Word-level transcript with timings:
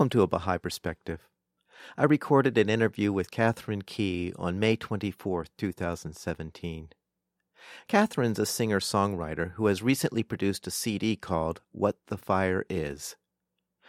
Welcome 0.00 0.18
to 0.18 0.22
A 0.22 0.26
Baha'i 0.26 0.56
Perspective. 0.56 1.28
I 1.98 2.04
recorded 2.04 2.56
an 2.56 2.70
interview 2.70 3.12
with 3.12 3.30
Katharine 3.30 3.82
Key 3.82 4.32
on 4.38 4.58
May 4.58 4.74
24, 4.74 5.44
2017. 5.58 6.88
Katharine's 7.86 8.38
a 8.38 8.46
singer 8.46 8.80
songwriter 8.80 9.52
who 9.56 9.66
has 9.66 9.82
recently 9.82 10.22
produced 10.22 10.66
a 10.66 10.70
CD 10.70 11.16
called 11.16 11.60
What 11.72 11.96
the 12.06 12.16
Fire 12.16 12.64
Is. 12.70 13.16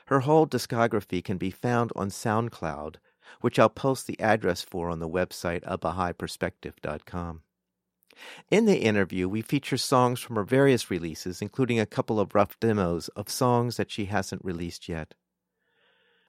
Her 0.07 0.19
whole 0.19 0.45
discography 0.45 1.23
can 1.23 1.37
be 1.37 1.49
found 1.49 1.93
on 1.95 2.09
SoundCloud, 2.09 2.97
which 3.39 3.57
I'll 3.57 3.69
post 3.69 4.05
the 4.05 4.19
address 4.19 4.61
for 4.61 4.89
on 4.89 4.99
the 4.99 5.07
website 5.07 5.63
abahaiperspective.com. 5.63 7.43
In 8.49 8.65
the 8.65 8.81
interview, 8.81 9.29
we 9.29 9.41
feature 9.41 9.77
songs 9.77 10.19
from 10.19 10.35
her 10.35 10.43
various 10.43 10.91
releases, 10.91 11.41
including 11.41 11.79
a 11.79 11.85
couple 11.85 12.19
of 12.19 12.35
rough 12.35 12.59
demos 12.59 13.07
of 13.15 13.29
songs 13.29 13.77
that 13.77 13.89
she 13.89 14.07
hasn't 14.07 14.43
released 14.43 14.89
yet. 14.89 15.13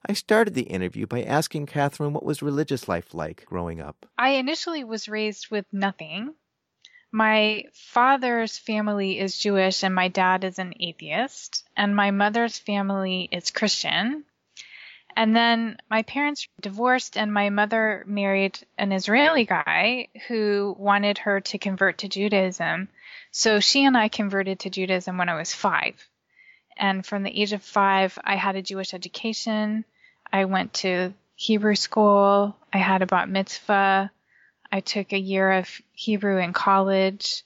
I 0.05 0.13
started 0.13 0.53
the 0.53 0.63
interview 0.63 1.07
by 1.07 1.23
asking 1.23 1.67
Katharine 1.67 2.11
what 2.11 2.25
was 2.25 2.41
religious 2.41 2.89
life 2.89 3.13
like 3.13 3.45
growing 3.45 3.79
up. 3.79 4.05
I 4.17 4.31
initially 4.31 4.83
was 4.83 5.07
raised 5.07 5.49
with 5.49 5.65
nothing. 5.71 6.33
My 7.11 7.65
father's 7.73 8.57
family 8.57 9.17
is 9.19 9.37
Jewish 9.37 9.83
and 9.83 9.95
my 9.95 10.09
dad 10.09 10.43
is 10.43 10.59
an 10.59 10.73
atheist, 10.79 11.63
and 11.77 11.95
my 11.95 12.11
mother's 12.11 12.57
family 12.59 13.29
is 13.31 13.51
Christian. 13.51 14.25
And 15.15 15.35
then 15.35 15.77
my 15.89 16.01
parents 16.01 16.47
divorced, 16.59 17.17
and 17.17 17.31
my 17.31 17.49
mother 17.49 18.03
married 18.07 18.59
an 18.77 18.91
Israeli 18.91 19.45
guy 19.45 20.07
who 20.27 20.75
wanted 20.77 21.19
her 21.19 21.39
to 21.41 21.57
convert 21.57 21.99
to 21.99 22.09
Judaism. 22.09 22.89
So 23.31 23.59
she 23.59 23.85
and 23.85 23.95
I 23.95 24.07
converted 24.09 24.59
to 24.61 24.69
Judaism 24.69 25.17
when 25.17 25.29
I 25.29 25.35
was 25.35 25.53
five. 25.53 25.95
And 26.75 27.05
from 27.05 27.23
the 27.23 27.41
age 27.41 27.53
of 27.53 27.61
five, 27.61 28.17
I 28.23 28.35
had 28.35 28.55
a 28.55 28.61
Jewish 28.63 28.93
education. 28.93 29.85
I 30.33 30.45
went 30.45 30.73
to 30.75 31.13
Hebrew 31.35 31.75
school. 31.75 32.57
I 32.73 32.79
had 32.79 33.03
a 33.03 33.05
bat 33.05 33.29
mitzvah. 33.29 34.11
I 34.71 34.79
took 34.79 35.13
a 35.13 35.19
year 35.19 35.51
of 35.51 35.69
Hebrew 35.91 36.39
in 36.39 36.53
college. 36.53 37.43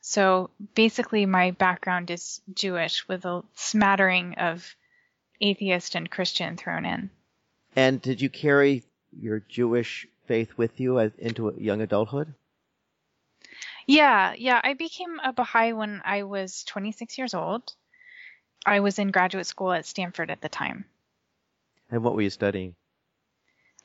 So 0.00 0.50
basically, 0.74 1.26
my 1.26 1.52
background 1.52 2.10
is 2.10 2.40
Jewish 2.52 3.06
with 3.06 3.24
a 3.24 3.44
smattering 3.54 4.34
of 4.34 4.74
atheist 5.40 5.94
and 5.94 6.10
Christian 6.10 6.56
thrown 6.56 6.84
in. 6.84 7.10
And 7.76 8.02
did 8.02 8.20
you 8.20 8.28
carry 8.28 8.82
your 9.12 9.38
Jewish 9.38 10.08
faith 10.26 10.58
with 10.58 10.80
you 10.80 10.98
as, 10.98 11.12
into 11.18 11.54
young 11.56 11.80
adulthood? 11.82 12.34
Yeah, 13.86 14.34
yeah. 14.36 14.60
I 14.62 14.74
became 14.74 15.20
a 15.20 15.32
Baha'i 15.32 15.72
when 15.72 16.02
I 16.04 16.24
was 16.24 16.64
26 16.64 17.16
years 17.16 17.34
old. 17.34 17.74
I 18.66 18.80
was 18.80 18.98
in 18.98 19.12
graduate 19.12 19.46
school 19.46 19.72
at 19.72 19.86
Stanford 19.86 20.30
at 20.30 20.40
the 20.40 20.48
time. 20.48 20.86
And 21.94 22.02
what 22.02 22.16
were 22.16 22.22
you 22.22 22.30
studying? 22.30 22.74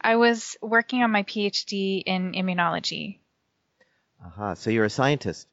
I 0.02 0.16
was 0.16 0.58
working 0.64 1.04
on 1.04 1.12
my 1.12 1.22
PhD 1.22 2.02
in 2.04 2.32
immunology. 2.32 3.20
Aha, 4.26 4.56
so 4.56 4.72
you're 4.72 4.86
a 4.86 4.90
scientist. 4.90 5.48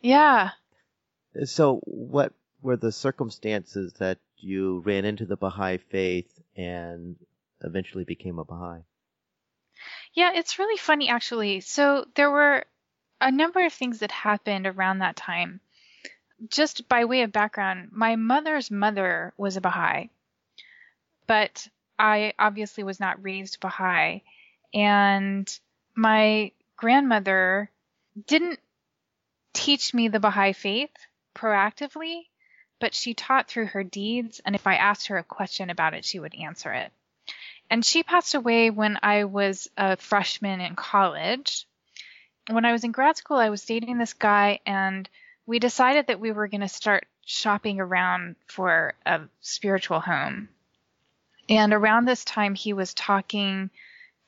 Yeah. 0.00 0.50
So 1.44 1.78
what 1.84 2.32
were 2.60 2.76
the 2.76 2.90
circumstances 2.90 3.92
that 4.00 4.18
you 4.36 4.80
ran 4.80 5.04
into 5.04 5.26
the 5.26 5.36
Baha'i 5.36 5.76
faith 5.76 6.28
and 6.56 7.14
eventually 7.60 8.02
became 8.02 8.40
a 8.40 8.44
Baha'i? 8.44 8.80
Yeah, 10.12 10.32
it's 10.34 10.58
really 10.58 10.78
funny 10.78 11.08
actually. 11.08 11.60
So 11.60 12.06
there 12.16 12.32
were 12.32 12.64
a 13.20 13.30
number 13.30 13.64
of 13.64 13.72
things 13.72 14.00
that 14.00 14.10
happened 14.10 14.66
around 14.66 14.98
that 14.98 15.14
time. 15.14 15.60
Just 16.48 16.88
by 16.88 17.04
way 17.04 17.22
of 17.22 17.30
background, 17.30 17.90
my 17.92 18.16
mother's 18.16 18.72
mother 18.72 19.32
was 19.36 19.56
a 19.56 19.60
Baha'i. 19.60 20.10
But 21.28 21.68
I 22.02 22.34
obviously 22.36 22.82
was 22.82 22.98
not 22.98 23.22
raised 23.22 23.60
Baha'i, 23.60 24.24
and 24.74 25.48
my 25.94 26.50
grandmother 26.76 27.70
didn't 28.26 28.58
teach 29.52 29.94
me 29.94 30.08
the 30.08 30.18
Baha'i 30.18 30.52
faith 30.52 30.90
proactively, 31.32 32.26
but 32.80 32.92
she 32.92 33.14
taught 33.14 33.46
through 33.46 33.66
her 33.66 33.84
deeds, 33.84 34.40
and 34.44 34.56
if 34.56 34.66
I 34.66 34.74
asked 34.74 35.06
her 35.06 35.16
a 35.16 35.22
question 35.22 35.70
about 35.70 35.94
it, 35.94 36.04
she 36.04 36.18
would 36.18 36.34
answer 36.34 36.72
it. 36.72 36.92
And 37.70 37.84
she 37.86 38.02
passed 38.02 38.34
away 38.34 38.70
when 38.70 38.98
I 39.00 39.22
was 39.24 39.70
a 39.76 39.96
freshman 39.96 40.60
in 40.60 40.74
college. 40.74 41.68
When 42.50 42.64
I 42.64 42.72
was 42.72 42.82
in 42.82 42.90
grad 42.90 43.16
school, 43.16 43.36
I 43.36 43.50
was 43.50 43.64
dating 43.64 43.98
this 43.98 44.14
guy, 44.14 44.58
and 44.66 45.08
we 45.46 45.60
decided 45.60 46.08
that 46.08 46.18
we 46.18 46.32
were 46.32 46.48
going 46.48 46.62
to 46.62 46.68
start 46.68 47.06
shopping 47.24 47.78
around 47.78 48.34
for 48.48 48.94
a 49.06 49.20
spiritual 49.40 50.00
home. 50.00 50.48
And 51.48 51.72
around 51.72 52.04
this 52.04 52.24
time, 52.24 52.54
he 52.54 52.72
was 52.72 52.94
talking 52.94 53.70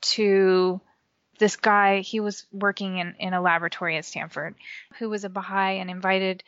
to 0.01 0.81
this 1.39 1.55
guy. 1.55 1.99
He 1.99 2.19
was 2.19 2.45
working 2.51 2.97
in, 2.97 3.15
in 3.19 3.33
a 3.33 3.41
laboratory 3.41 3.97
at 3.97 4.05
Stanford 4.05 4.55
who 4.99 5.09
was 5.09 5.23
a 5.23 5.29
Baha'i 5.29 5.79
and 5.79 5.89
invited 5.89 6.43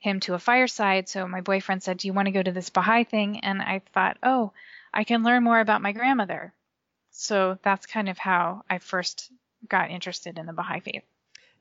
him 0.00 0.20
to 0.20 0.34
a 0.34 0.38
fireside. 0.38 1.08
So 1.08 1.26
my 1.26 1.40
boyfriend 1.40 1.82
said, 1.82 1.98
Do 1.98 2.08
you 2.08 2.12
want 2.12 2.26
to 2.26 2.32
go 2.32 2.42
to 2.42 2.52
this 2.52 2.70
Baha'i 2.70 3.04
thing? 3.04 3.40
And 3.40 3.60
I 3.60 3.82
thought, 3.92 4.18
Oh, 4.22 4.52
I 4.92 5.04
can 5.04 5.22
learn 5.22 5.42
more 5.42 5.60
about 5.60 5.82
my 5.82 5.92
grandmother. 5.92 6.52
So 7.10 7.58
that's 7.62 7.86
kind 7.86 8.08
of 8.08 8.18
how 8.18 8.64
I 8.70 8.78
first 8.78 9.30
got 9.68 9.90
interested 9.90 10.38
in 10.38 10.46
the 10.46 10.52
Baha'i 10.52 10.80
faith. 10.80 11.02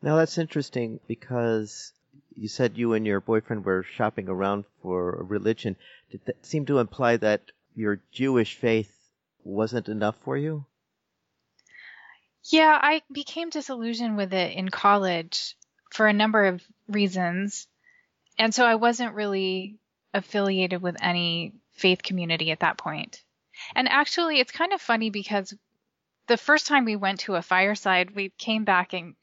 Now 0.01 0.17
that's 0.17 0.38
interesting 0.38 1.00
because 1.07 1.94
you 2.35 2.47
said 2.47 2.78
you 2.78 2.94
and 2.94 3.06
your 3.06 3.19
boyfriend 3.19 3.66
were 3.66 3.84
shopping 3.84 4.29
around 4.29 4.66
for 4.84 5.16
a 5.16 5.23
religion. 5.23 5.75
Did 6.12 6.22
that 6.25 6.46
seem 6.46 6.67
to 6.67 6.78
imply 6.78 7.17
that 7.17 7.41
your 7.77 8.01
Jewish 8.11 8.55
faith 8.55 8.91
wasn't 9.43 9.88
enough 9.88 10.17
for 10.23 10.35
you? 10.35 10.65
Yeah, 12.49 12.77
I 12.81 13.03
became 13.11 13.51
disillusioned 13.51 14.17
with 14.17 14.33
it 14.33 14.53
in 14.57 14.69
college 14.69 15.55
for 15.91 16.07
a 16.07 16.13
number 16.13 16.45
of 16.45 16.63
reasons. 16.87 17.67
And 18.39 18.53
so 18.53 18.66
I 18.66 18.75
wasn't 18.75 19.13
really 19.13 19.77
affiliated 20.13 20.81
with 20.81 20.97
any 21.01 21.53
faith 21.73 22.01
community 22.01 22.51
at 22.51 22.61
that 22.61 22.77
point. 22.77 23.21
And 23.75 23.87
actually, 23.87 24.39
it's 24.39 24.51
kind 24.51 24.73
of 24.73 24.81
funny 24.81 25.11
because 25.11 25.53
the 26.27 26.37
first 26.37 26.66
time 26.66 26.83
we 26.83 26.95
went 26.95 27.21
to 27.21 27.35
a 27.35 27.41
fireside, 27.41 28.16
we 28.16 28.29
came 28.37 28.63
back 28.63 28.93
and 28.93 29.16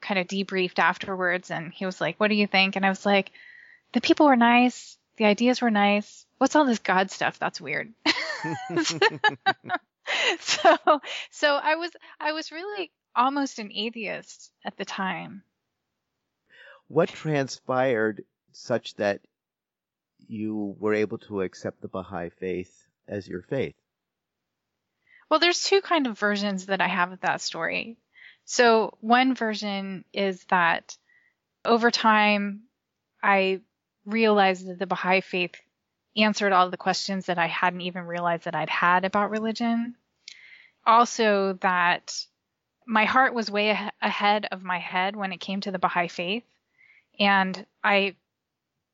kind 0.00 0.20
of 0.20 0.28
debriefed 0.28 0.78
afterwards. 0.78 1.50
And 1.50 1.72
he 1.72 1.84
was 1.84 2.00
like, 2.00 2.18
What 2.20 2.28
do 2.28 2.36
you 2.36 2.46
think? 2.46 2.76
And 2.76 2.86
I 2.86 2.90
was 2.90 3.04
like, 3.04 3.32
The 3.92 4.00
people 4.00 4.26
were 4.26 4.36
nice. 4.36 4.96
The 5.16 5.24
ideas 5.24 5.60
were 5.60 5.70
nice 5.70 6.26
what's 6.38 6.56
all 6.56 6.64
this 6.64 6.78
God 6.78 7.10
stuff? 7.10 7.38
That's 7.38 7.60
weird. 7.60 7.92
so 10.40 10.76
so 11.30 11.54
I 11.54 11.74
was 11.76 11.90
I 12.20 12.32
was 12.32 12.50
really 12.50 12.90
almost 13.14 13.58
an 13.58 13.70
atheist 13.72 14.50
at 14.64 14.76
the 14.76 14.84
time. 14.84 15.42
What 16.88 17.08
transpired 17.10 18.24
such 18.52 18.94
that 18.94 19.20
you 20.26 20.76
were 20.78 20.94
able 20.94 21.18
to 21.18 21.42
accept 21.42 21.80
the 21.80 21.88
Baha'i 21.88 22.30
faith 22.30 22.86
as 23.06 23.28
your 23.28 23.42
faith? 23.42 23.74
Well, 25.30 25.40
there's 25.40 25.62
two 25.62 25.82
kind 25.82 26.06
of 26.06 26.18
versions 26.18 26.66
that 26.66 26.80
I 26.80 26.88
have 26.88 27.12
of 27.12 27.20
that 27.20 27.42
story. 27.42 27.98
So 28.44 28.96
one 29.00 29.34
version 29.34 30.04
is 30.14 30.44
that 30.44 30.96
over 31.64 31.90
time 31.90 32.62
I 33.22 33.60
realized 34.06 34.66
that 34.68 34.78
the 34.78 34.86
Baha'i 34.86 35.20
faith 35.20 35.54
answered 36.18 36.52
all 36.52 36.70
the 36.70 36.76
questions 36.76 37.26
that 37.26 37.38
I 37.38 37.46
hadn't 37.46 37.82
even 37.82 38.06
realized 38.06 38.44
that 38.44 38.54
I'd 38.54 38.70
had 38.70 39.04
about 39.04 39.30
religion. 39.30 39.94
Also, 40.86 41.54
that 41.60 42.14
my 42.86 43.04
heart 43.04 43.34
was 43.34 43.50
way 43.50 43.78
ahead 44.00 44.46
of 44.50 44.64
my 44.64 44.78
head 44.78 45.14
when 45.14 45.32
it 45.32 45.40
came 45.40 45.60
to 45.60 45.70
the 45.70 45.78
Baha'i 45.78 46.08
faith. 46.08 46.44
And 47.20 47.66
I 47.84 48.14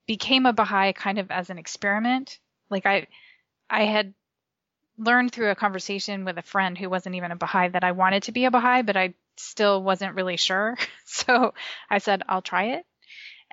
became 0.07 0.47
a 0.47 0.53
Baha'i 0.53 0.93
kind 0.93 1.19
of 1.19 1.31
as 1.31 1.51
an 1.51 1.59
experiment. 1.59 2.39
Like 2.71 2.87
I, 2.87 3.07
I 3.71 3.85
had 3.85 4.15
learned 4.99 5.33
through 5.33 5.51
a 5.51 5.57
conversation 5.57 6.25
with 6.25 6.39
a 6.39 6.43
friend 6.43 6.77
who 6.77 6.91
wasn't 6.91 7.15
even 7.15 7.31
a 7.31 7.37
Baha'i 7.37 7.69
that 7.69 7.85
I 7.85 7.93
wanted 7.93 8.25
to 8.25 8.33
be 8.33 8.45
a 8.45 8.51
Baha'i, 8.51 8.83
but 8.83 8.97
I 8.97 9.15
still 9.37 9.83
wasn't 9.83 10.15
really 10.15 10.37
sure. 10.37 10.77
So 11.07 11.55
I 11.89 11.99
said, 11.99 12.25
I'll 12.29 12.43
try 12.43 12.65
it. 12.79 12.87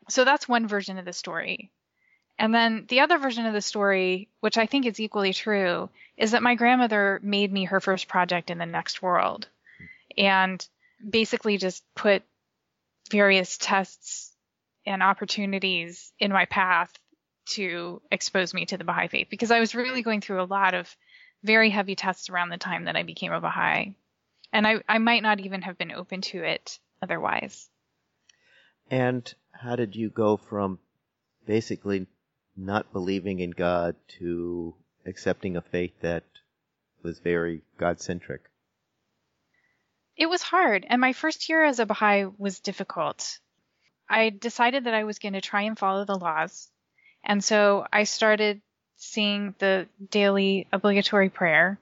So 0.10 0.26
that's 0.26 0.50
one 0.50 0.68
version 0.68 0.98
of 0.98 1.06
the 1.06 1.14
story. 1.14 1.70
And 2.42 2.56
then 2.56 2.86
the 2.90 3.02
other 3.02 3.20
version 3.20 3.46
of 3.46 3.54
the 3.54 3.62
story, 3.62 4.28
which 4.40 4.58
I 4.58 4.66
think 4.66 4.88
is 4.88 5.00
equally 5.00 5.32
true, 5.32 5.92
is 6.18 6.32
that 6.32 6.42
my 6.42 6.56
grandmother 6.56 7.20
made 7.22 7.54
me 7.54 7.66
her 7.66 7.80
first 7.80 8.08
project 8.08 8.50
in 8.50 8.58
the 8.58 8.66
next 8.66 9.00
world 9.00 9.48
and 10.18 10.68
basically 11.08 11.60
just 11.60 11.84
put 11.94 12.24
various 13.12 13.60
tests 13.60 14.36
and 14.88 15.04
opportunities 15.04 16.12
in 16.18 16.32
my 16.32 16.46
path 16.46 16.92
to 17.52 18.02
expose 18.12 18.56
me 18.56 18.66
to 18.66 18.76
the 18.76 18.86
Baha'i 18.86 19.08
faith 19.08 19.28
because 19.30 19.52
I 19.52 19.60
was 19.60 19.76
really 19.76 20.02
going 20.02 20.22
through 20.22 20.42
a 20.42 20.46
lot 20.46 20.74
of 20.74 20.90
very 21.44 21.70
heavy 21.70 21.94
tests 21.94 22.32
around 22.32 22.50
the 22.50 22.58
time 22.58 22.86
that 22.86 22.96
I 22.96 23.04
became 23.04 23.34
a 23.34 23.40
Baha'i. 23.40 23.94
And 24.52 24.66
I, 24.66 24.82
I 24.90 24.98
might 24.98 25.22
not 25.22 25.42
even 25.42 25.62
have 25.62 25.78
been 25.78 25.92
open 25.92 26.22
to 26.22 26.44
it 26.44 26.80
otherwise. 27.04 27.70
And 28.90 29.32
how 29.52 29.76
did 29.76 29.96
you 29.96 30.10
go 30.10 30.38
from 30.38 30.80
basically 31.46 32.08
not 32.56 32.94
believing 32.94 33.40
in 33.40 33.52
God 33.52 33.96
to 34.20 34.76
accepting 35.06 35.58
a 35.58 35.62
faith 35.62 35.94
that 36.02 36.24
was 37.04 37.20
very 37.20 37.62
God 37.78 38.00
centric? 38.00 38.42
It 40.18 40.28
was 40.28 40.42
hard, 40.42 40.86
and 40.88 41.02
my 41.02 41.14
first 41.14 41.50
year 41.50 41.64
as 41.64 41.80
a 41.80 41.86
Baha'i 41.86 42.26
was 42.38 42.60
difficult. 42.60 43.40
I 44.10 44.30
decided 44.30 44.84
that 44.84 44.94
I 44.94 45.06
was 45.06 45.20
going 45.20 45.34
to 45.34 45.42
try 45.42 45.64
and 45.64 45.78
follow 45.78 46.06
the 46.06 46.18
laws, 46.18 46.70
and 47.24 47.44
so 47.44 47.88
I 47.92 48.04
started 48.04 48.62
seeing 48.98 49.56
the 49.58 49.88
daily 50.12 50.68
obligatory 50.72 51.30
prayer. 51.30 51.80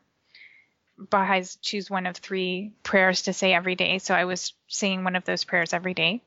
Baha'is 0.98 1.58
choose 1.58 1.90
one 1.90 2.06
of 2.06 2.16
three 2.16 2.72
prayers 2.84 3.24
to 3.24 3.34
say 3.34 3.54
every 3.54 3.76
day, 3.76 4.00
so 4.00 4.14
I 4.14 4.26
was 4.26 4.54
saying 4.68 5.04
one 5.04 5.16
of 5.16 5.26
those 5.26 5.44
prayers 5.44 5.74
every 5.74 5.94
day. 5.94 6.22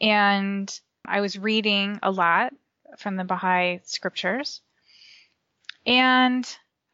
And 0.00 0.80
I 1.04 1.20
was 1.20 1.38
reading 1.38 1.98
a 2.02 2.10
lot 2.10 2.52
from 2.98 3.16
the 3.16 3.24
Baha'i 3.24 3.80
scriptures. 3.84 4.60
And 5.86 6.46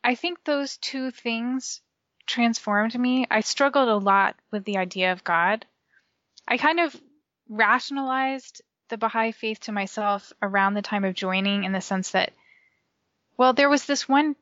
I 0.03 0.15
think 0.15 0.45
those 0.45 0.77
two 0.79 1.11
things 1.11 1.81
transformed 2.27 2.99
me. 2.99 3.27
I 3.31 3.41
struggled 3.41 3.89
a 3.89 3.97
lot 3.97 4.37
with 4.51 4.65
the 4.65 4.79
idea 4.79 5.13
of 5.13 5.25
God. 5.25 5.67
I 6.47 6.57
kind 6.57 6.81
of 6.81 6.97
rationalized 7.49 8.63
the 8.89 8.99
Baha'i 8.99 9.33
faith 9.33 9.61
to 9.61 9.73
myself 9.73 10.33
around 10.43 10.75
the 10.75 10.83
time 10.83 11.05
of 11.05 11.15
joining 11.15 11.65
in 11.65 11.73
the 11.73 11.81
sense 11.81 12.13
that, 12.13 12.33
well, 13.37 13.53
there 13.53 13.69
was 13.69 13.85
this 13.87 14.09
one 14.09 14.37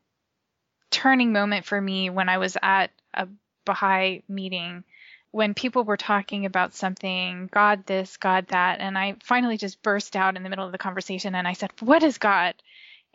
turning 0.91 1.33
moment 1.33 1.67
for 1.67 1.81
me 1.81 2.11
when 2.11 2.29
I 2.29 2.39
was 2.39 2.57
at 2.63 2.91
a 3.13 3.29
Baha'i 3.65 4.23
meeting 4.29 4.85
when 5.31 5.55
people 5.55 5.85
were 5.85 5.97
talking 5.97 6.47
about 6.47 6.75
something, 6.75 7.49
God 7.53 7.85
this, 7.87 8.17
God 8.17 8.47
that, 8.49 8.81
and 8.81 8.97
I 8.97 9.17
finally 9.23 9.59
just 9.59 9.83
burst 9.83 10.17
out 10.17 10.37
in 10.37 10.43
the 10.43 10.49
middle 10.49 10.65
of 10.65 10.73
the 10.73 10.79
conversation 10.79 11.35
and 11.35 11.47
I 11.47 11.53
said, 11.53 11.71
What 11.81 12.03
is 12.03 12.19
God? 12.19 12.55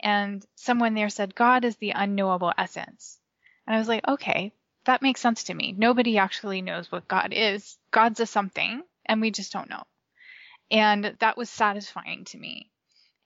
And 0.00 0.44
someone 0.54 0.94
there 0.94 1.08
said, 1.08 1.34
God 1.34 1.64
is 1.64 1.76
the 1.76 1.90
unknowable 1.90 2.52
essence. 2.56 3.18
And 3.66 3.74
I 3.74 3.78
was 3.78 3.88
like, 3.88 4.06
Okay, 4.06 4.52
that 4.84 5.02
makes 5.02 5.20
sense 5.20 5.44
to 5.44 5.54
me. 5.54 5.74
Nobody 5.76 6.18
actually 6.18 6.62
knows 6.62 6.90
what 6.92 7.08
God 7.08 7.32
is. 7.32 7.76
God's 7.90 8.20
a 8.20 8.26
something, 8.26 8.82
and 9.06 9.20
we 9.20 9.30
just 9.30 9.52
don't 9.52 9.70
know. 9.70 9.82
And 10.70 11.16
that 11.18 11.36
was 11.36 11.50
satisfying 11.50 12.24
to 12.26 12.38
me. 12.38 12.70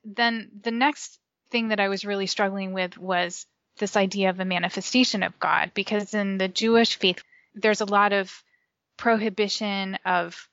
Then 0.04 0.50
the 0.62 0.70
next 0.70 1.18
thing 1.50 1.68
that 1.68 1.80
I 1.80 1.88
was 1.88 2.04
really 2.04 2.26
struggling 2.26 2.72
with 2.72 2.96
was 2.96 3.46
this 3.78 3.96
idea 3.96 4.30
of 4.30 4.40
a 4.40 4.44
manifestation 4.44 5.22
of 5.22 5.38
God, 5.38 5.72
because 5.74 6.14
in 6.14 6.38
the 6.38 6.48
Jewish 6.48 6.96
faith, 6.96 7.22
there's 7.54 7.80
a 7.80 7.86
lot 7.86 8.12
of 8.12 8.42
prohibition 8.98 9.96
of 10.04 10.48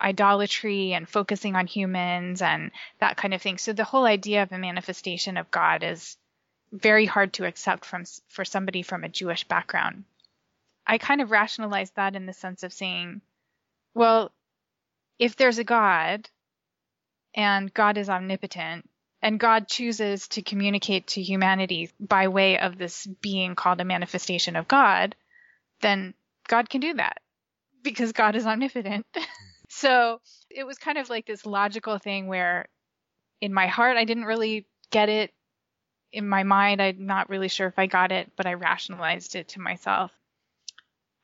idolatry 0.00 0.94
and 0.94 1.06
focusing 1.06 1.56
on 1.56 1.66
humans 1.66 2.40
and 2.40 2.70
that 3.00 3.18
kind 3.18 3.34
of 3.34 3.42
thing. 3.42 3.58
So 3.58 3.74
the 3.74 3.84
whole 3.84 4.06
idea 4.06 4.42
of 4.42 4.52
a 4.52 4.58
manifestation 4.58 5.36
of 5.36 5.50
God 5.50 5.82
is 5.82 6.16
very 6.72 7.04
hard 7.04 7.34
to 7.34 7.44
accept 7.44 7.84
from 7.84 8.04
for 8.28 8.44
somebody 8.44 8.82
from 8.82 9.04
a 9.04 9.08
Jewish 9.08 9.44
background. 9.44 10.04
I 10.86 10.96
kind 10.96 11.20
of 11.20 11.30
rationalized 11.30 11.96
that 11.96 12.16
in 12.16 12.24
the 12.24 12.32
sense 12.32 12.62
of 12.62 12.72
saying, 12.72 13.20
well, 13.92 14.32
if 15.18 15.36
there's 15.36 15.58
a 15.58 15.64
God 15.64 16.30
and 17.34 17.72
God 17.74 17.98
is 17.98 18.08
omnipotent 18.08 18.88
and 19.20 19.38
God 19.38 19.68
chooses 19.68 20.28
to 20.28 20.42
communicate 20.42 21.08
to 21.08 21.22
humanity 21.22 21.90
by 22.00 22.28
way 22.28 22.58
of 22.58 22.78
this 22.78 23.06
being 23.20 23.54
called 23.54 23.80
a 23.80 23.84
manifestation 23.84 24.56
of 24.56 24.68
God, 24.68 25.14
then 25.82 26.14
God 26.48 26.70
can 26.70 26.80
do 26.80 26.94
that 26.94 27.20
because 27.82 28.12
God 28.12 28.36
is 28.36 28.46
omnipotent. 28.46 29.06
so 29.68 30.20
it 30.50 30.64
was 30.64 30.78
kind 30.78 30.98
of 30.98 31.08
like 31.08 31.26
this 31.26 31.46
logical 31.46 31.98
thing 31.98 32.26
where 32.26 32.66
in 33.40 33.54
my 33.54 33.66
heart, 33.66 33.96
I 33.96 34.04
didn't 34.04 34.24
really 34.24 34.66
get 34.90 35.08
it. 35.08 35.32
In 36.12 36.28
my 36.28 36.42
mind, 36.42 36.82
I'm 36.82 37.06
not 37.06 37.30
really 37.30 37.48
sure 37.48 37.68
if 37.68 37.78
I 37.78 37.86
got 37.86 38.12
it, 38.12 38.30
but 38.36 38.46
I 38.46 38.54
rationalized 38.54 39.36
it 39.36 39.48
to 39.48 39.60
myself. 39.60 40.10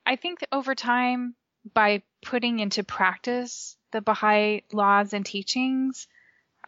I 0.07 0.17
think 0.17 0.41
over 0.53 0.75
time, 0.75 1.35
by 1.75 2.03
putting 2.23 2.61
into 2.61 2.85
practice 2.85 3.77
the 3.91 4.01
Baha'i 4.01 4.63
laws 4.73 5.13
and 5.13 5.27
teachings, 5.27 6.07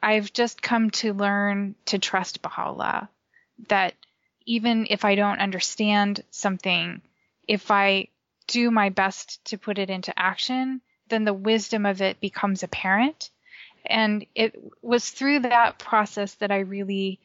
I've 0.02 0.32
just 0.32 0.60
come 0.60 0.90
to 0.90 1.14
learn 1.14 1.76
to 1.86 1.98
trust 1.98 2.42
Baha'u'llah. 2.42 3.08
That 3.68 3.94
even 4.44 4.86
if 4.90 5.04
I 5.04 5.14
don't 5.14 5.40
understand 5.40 6.22
something, 6.30 7.02
if 7.46 7.70
I 7.70 8.08
do 8.48 8.70
my 8.72 8.88
best 8.88 9.44
to 9.46 9.58
put 9.58 9.78
it 9.78 9.90
into 9.90 10.18
action, 10.18 10.80
then 11.08 11.24
the 11.24 11.32
wisdom 11.32 11.86
of 11.86 12.02
it 12.02 12.20
becomes 12.20 12.64
apparent. 12.64 13.30
And 13.86 14.26
it 14.34 14.60
was 14.82 15.08
through 15.08 15.40
that 15.40 15.78
process 15.78 16.34
that 16.36 16.50
I 16.50 16.60
really 16.60 17.20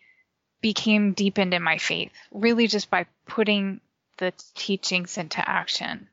became 0.62 1.14
deepened 1.14 1.54
in 1.54 1.64
my 1.64 1.78
faith, 1.78 2.12
really 2.32 2.68
just 2.68 2.90
by 2.90 3.08
putting 3.26 3.82
the 4.18 4.32
teachings 4.54 5.18
into 5.18 5.48
action. 5.48 6.08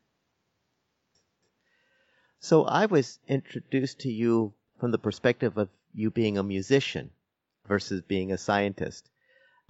So 2.41 2.65
I 2.65 2.87
was 2.87 3.19
introduced 3.29 4.01
to 4.01 4.11
you 4.11 4.55
from 4.79 4.91
the 4.91 4.99
perspective 4.99 5.59
of 5.59 5.69
you 5.93 6.11
being 6.11 6.39
a 6.39 6.43
musician 6.43 7.11
versus 7.69 8.01
being 8.03 8.33
a 8.33 8.39
scientist. 8.39 9.09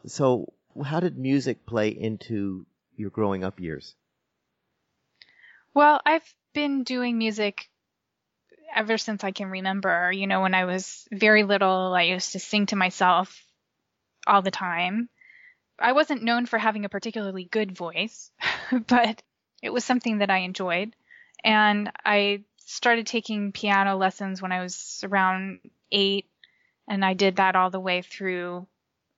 So 0.06 0.52
how 0.84 1.00
did 1.00 1.18
music 1.18 1.66
play 1.66 1.88
into 1.88 2.64
your 2.96 3.10
growing 3.10 3.42
up 3.42 3.58
years? 3.58 3.96
Well, 5.74 6.00
I've 6.04 6.34
been 6.52 6.82
doing 6.82 7.18
music 7.18 7.70
ever 8.74 8.98
since 8.98 9.24
I 9.24 9.30
can 9.30 9.50
remember. 9.50 10.10
You 10.10 10.26
know, 10.26 10.40
when 10.40 10.54
I 10.54 10.64
was 10.64 11.06
very 11.12 11.44
little, 11.44 11.94
I 11.94 12.02
used 12.02 12.32
to 12.32 12.40
sing 12.40 12.66
to 12.66 12.76
myself 12.76 13.44
all 14.26 14.42
the 14.42 14.50
time. 14.50 15.08
I 15.78 15.92
wasn't 15.92 16.22
known 16.24 16.46
for 16.46 16.58
having 16.58 16.84
a 16.84 16.90
particularly 16.90 17.44
good 17.44 17.72
voice, 17.72 18.30
but 18.88 19.22
it 19.62 19.72
was 19.72 19.84
something 19.84 20.18
that 20.18 20.30
I 20.30 20.38
enjoyed. 20.38 20.94
And 21.42 21.90
I 22.04 22.44
started 22.58 23.06
taking 23.06 23.52
piano 23.52 23.96
lessons 23.96 24.42
when 24.42 24.52
I 24.52 24.60
was 24.60 25.02
around 25.04 25.60
eight, 25.90 26.26
and 26.88 27.04
I 27.04 27.14
did 27.14 27.36
that 27.36 27.56
all 27.56 27.70
the 27.70 27.80
way 27.80 28.02
through 28.02 28.66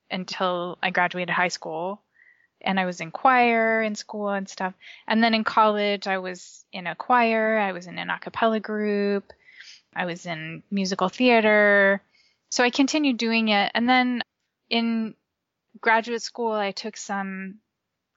until 0.09 0.77
I 0.81 0.91
graduated 0.91 1.33
high 1.33 1.49
school 1.49 2.02
and 2.63 2.79
I 2.79 2.85
was 2.85 3.01
in 3.01 3.11
choir 3.11 3.81
in 3.81 3.95
school 3.95 4.29
and 4.29 4.47
stuff. 4.47 4.73
And 5.07 5.23
then 5.23 5.33
in 5.33 5.43
college, 5.43 6.07
I 6.07 6.17
was 6.17 6.65
in 6.71 6.87
a 6.87 6.95
choir, 6.95 7.57
I 7.57 7.71
was 7.71 7.87
in 7.87 7.97
an 7.97 8.09
a 8.09 8.19
cappella 8.19 8.59
group, 8.59 9.33
I 9.95 10.05
was 10.05 10.25
in 10.25 10.63
musical 10.71 11.09
theater. 11.09 12.01
So 12.49 12.63
I 12.63 12.69
continued 12.69 13.17
doing 13.17 13.49
it. 13.49 13.71
And 13.73 13.89
then 13.89 14.23
in 14.69 15.15
graduate 15.81 16.21
school, 16.21 16.51
I 16.51 16.71
took 16.71 16.97
some 16.97 17.55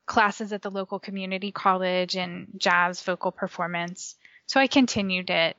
classes 0.06 0.52
at 0.52 0.62
the 0.62 0.70
local 0.70 0.98
community 0.98 1.50
college 1.50 2.16
in 2.16 2.46
jazz 2.56 3.02
vocal 3.02 3.32
performance. 3.32 4.14
So 4.46 4.60
I 4.60 4.68
continued 4.68 5.30
it. 5.30 5.56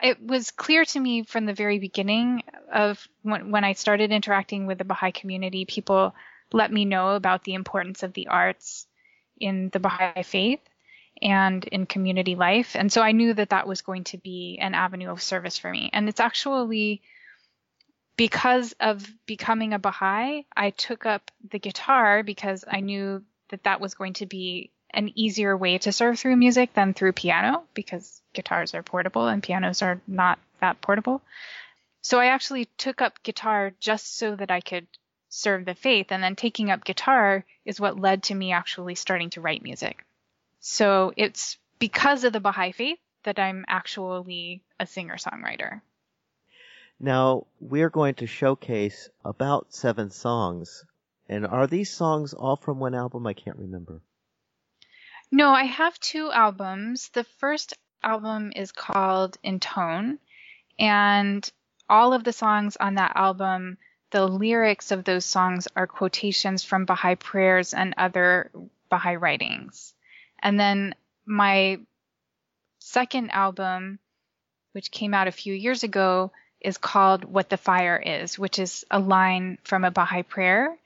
It 0.00 0.24
was 0.24 0.52
clear 0.52 0.84
to 0.84 1.00
me 1.00 1.24
from 1.24 1.44
the 1.44 1.52
very 1.52 1.80
beginning 1.80 2.44
of 2.72 3.04
when, 3.22 3.50
when 3.50 3.64
I 3.64 3.72
started 3.72 4.12
interacting 4.12 4.66
with 4.66 4.78
the 4.78 4.84
Baha'i 4.84 5.10
community, 5.10 5.64
people 5.64 6.14
let 6.52 6.72
me 6.72 6.84
know 6.84 7.14
about 7.14 7.44
the 7.44 7.54
importance 7.54 8.02
of 8.02 8.12
the 8.12 8.28
arts 8.28 8.86
in 9.38 9.70
the 9.70 9.80
Baha'i 9.80 10.22
faith 10.22 10.60
and 11.20 11.64
in 11.64 11.86
community 11.86 12.34
life. 12.34 12.76
And 12.76 12.92
so 12.92 13.02
I 13.02 13.12
knew 13.12 13.34
that 13.34 13.50
that 13.50 13.66
was 13.66 13.82
going 13.82 14.04
to 14.04 14.18
be 14.18 14.58
an 14.60 14.74
avenue 14.74 15.10
of 15.10 15.22
service 15.22 15.58
for 15.58 15.70
me. 15.70 15.90
And 15.92 16.08
it's 16.08 16.20
actually 16.20 17.02
because 18.16 18.74
of 18.80 19.06
becoming 19.26 19.72
a 19.72 19.78
Baha'i, 19.78 20.46
I 20.56 20.70
took 20.70 21.06
up 21.06 21.30
the 21.50 21.58
guitar 21.58 22.22
because 22.22 22.64
I 22.70 22.80
knew 22.80 23.22
that 23.50 23.64
that 23.64 23.80
was 23.80 23.94
going 23.94 24.14
to 24.14 24.26
be 24.26 24.70
an 24.90 25.12
easier 25.14 25.56
way 25.56 25.78
to 25.78 25.92
serve 25.92 26.18
through 26.18 26.36
music 26.36 26.72
than 26.74 26.94
through 26.94 27.12
piano 27.12 27.62
because 27.74 28.22
guitars 28.32 28.74
are 28.74 28.82
portable 28.82 29.28
and 29.28 29.42
pianos 29.42 29.82
are 29.82 30.00
not 30.06 30.38
that 30.60 30.80
portable. 30.80 31.22
So 32.00 32.18
I 32.18 32.26
actually 32.26 32.66
took 32.76 33.02
up 33.02 33.22
guitar 33.22 33.72
just 33.80 34.16
so 34.18 34.34
that 34.34 34.50
I 34.50 34.60
could 34.60 34.86
serve 35.28 35.64
the 35.64 35.74
faith. 35.74 36.06
And 36.10 36.22
then 36.22 36.36
taking 36.36 36.70
up 36.70 36.84
guitar 36.84 37.44
is 37.64 37.80
what 37.80 38.00
led 38.00 38.24
to 38.24 38.34
me 38.34 38.52
actually 38.52 38.94
starting 38.94 39.30
to 39.30 39.40
write 39.40 39.62
music. 39.62 40.04
So 40.60 41.12
it's 41.16 41.56
because 41.78 42.24
of 42.24 42.32
the 42.32 42.40
Baha'i 42.40 42.72
faith 42.72 42.98
that 43.24 43.38
I'm 43.38 43.64
actually 43.68 44.62
a 44.80 44.86
singer 44.86 45.16
songwriter. 45.16 45.80
Now, 47.00 47.46
we're 47.60 47.90
going 47.90 48.14
to 48.16 48.26
showcase 48.26 49.08
about 49.24 49.72
seven 49.72 50.10
songs. 50.10 50.84
And 51.28 51.46
are 51.46 51.66
these 51.66 51.90
songs 51.90 52.34
all 52.34 52.56
from 52.56 52.80
one 52.80 52.94
album? 52.94 53.26
I 53.26 53.34
can't 53.34 53.58
remember. 53.58 54.00
No, 55.30 55.50
I 55.50 55.64
have 55.64 55.98
two 56.00 56.32
albums. 56.32 57.10
The 57.10 57.24
first 57.38 57.74
album 58.02 58.52
is 58.56 58.72
called 58.72 59.36
In 59.42 59.60
Tone, 59.60 60.18
and 60.78 61.48
all 61.88 62.14
of 62.14 62.24
the 62.24 62.32
songs 62.32 62.76
on 62.78 62.94
that 62.94 63.12
album, 63.14 63.76
the 64.10 64.26
lyrics 64.26 64.90
of 64.90 65.04
those 65.04 65.24
songs 65.24 65.68
are 65.76 65.86
quotations 65.86 66.64
from 66.64 66.84
Baha'i 66.86 67.14
prayers 67.14 67.74
and 67.74 67.94
other 67.96 68.50
Baha'i 68.88 69.16
writings. 69.16 69.94
And 70.40 70.58
then 70.58 70.94
my 71.26 71.80
second 72.78 73.30
album, 73.30 73.98
which 74.72 74.90
came 74.90 75.12
out 75.12 75.28
a 75.28 75.32
few 75.32 75.52
years 75.52 75.82
ago, 75.82 76.32
is 76.60 76.78
called 76.78 77.24
What 77.24 77.50
the 77.50 77.56
Fire 77.56 78.02
Is, 78.04 78.38
which 78.38 78.58
is 78.58 78.84
a 78.90 78.98
line 78.98 79.58
from 79.62 79.84
a 79.84 79.90
Baha'i 79.90 80.22
prayer. 80.22 80.76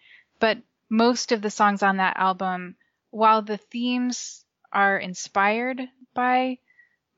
But 0.40 0.58
most 0.88 1.32
of 1.32 1.40
the 1.40 1.50
songs 1.50 1.82
on 1.82 1.98
that 1.98 2.16
album, 2.16 2.74
while 3.10 3.42
the 3.42 3.56
themes 3.56 4.44
are 4.72 4.98
inspired 4.98 5.80
by 6.14 6.58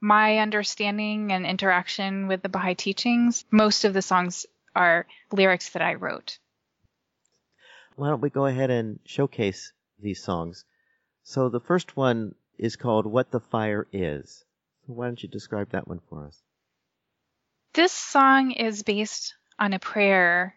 my 0.01 0.39
understanding 0.39 1.33
and 1.33 1.47
interaction 1.47 2.29
with 2.29 2.43
the 2.43 2.49
Baha'i 2.49 2.75
teachings, 2.75 3.45
most 3.51 3.85
of 3.85 3.95
the 3.95 4.03
songs 4.03 4.47
are 4.75 5.07
lyrics 5.33 5.71
that 5.71 5.83
I 5.83 5.95
wrote. 5.95 6.39
Why 7.97 8.09
don't 8.09 8.21
we 8.21 8.31
go 8.31 8.47
ahead 8.47 8.71
and 8.71 8.99
showcase 9.05 9.73
these 10.01 10.23
songs? 10.23 10.65
So 11.23 11.49
the 11.49 11.61
first 11.61 11.97
one 11.97 12.35
is 12.59 12.77
called 12.77 13.07
What 13.07 13.31
the 13.31 13.41
Fire 13.41 13.87
Is. 13.93 14.45
So 14.87 14.93
why 14.93 15.07
don't 15.07 15.23
you 15.23 15.29
describe 15.29 15.71
that 15.71 15.89
one 15.89 16.01
for 16.09 16.27
us? 16.27 16.43
This 17.73 17.93
song 17.93 18.53
is 18.53 18.83
based 18.83 19.35
on 19.59 19.73
a 19.73 19.79
prayer, 19.79 20.57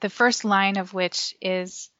the 0.00 0.10
first 0.10 0.44
line 0.44 0.76
of 0.76 0.94
which 0.94 1.34
is, 1.40 1.90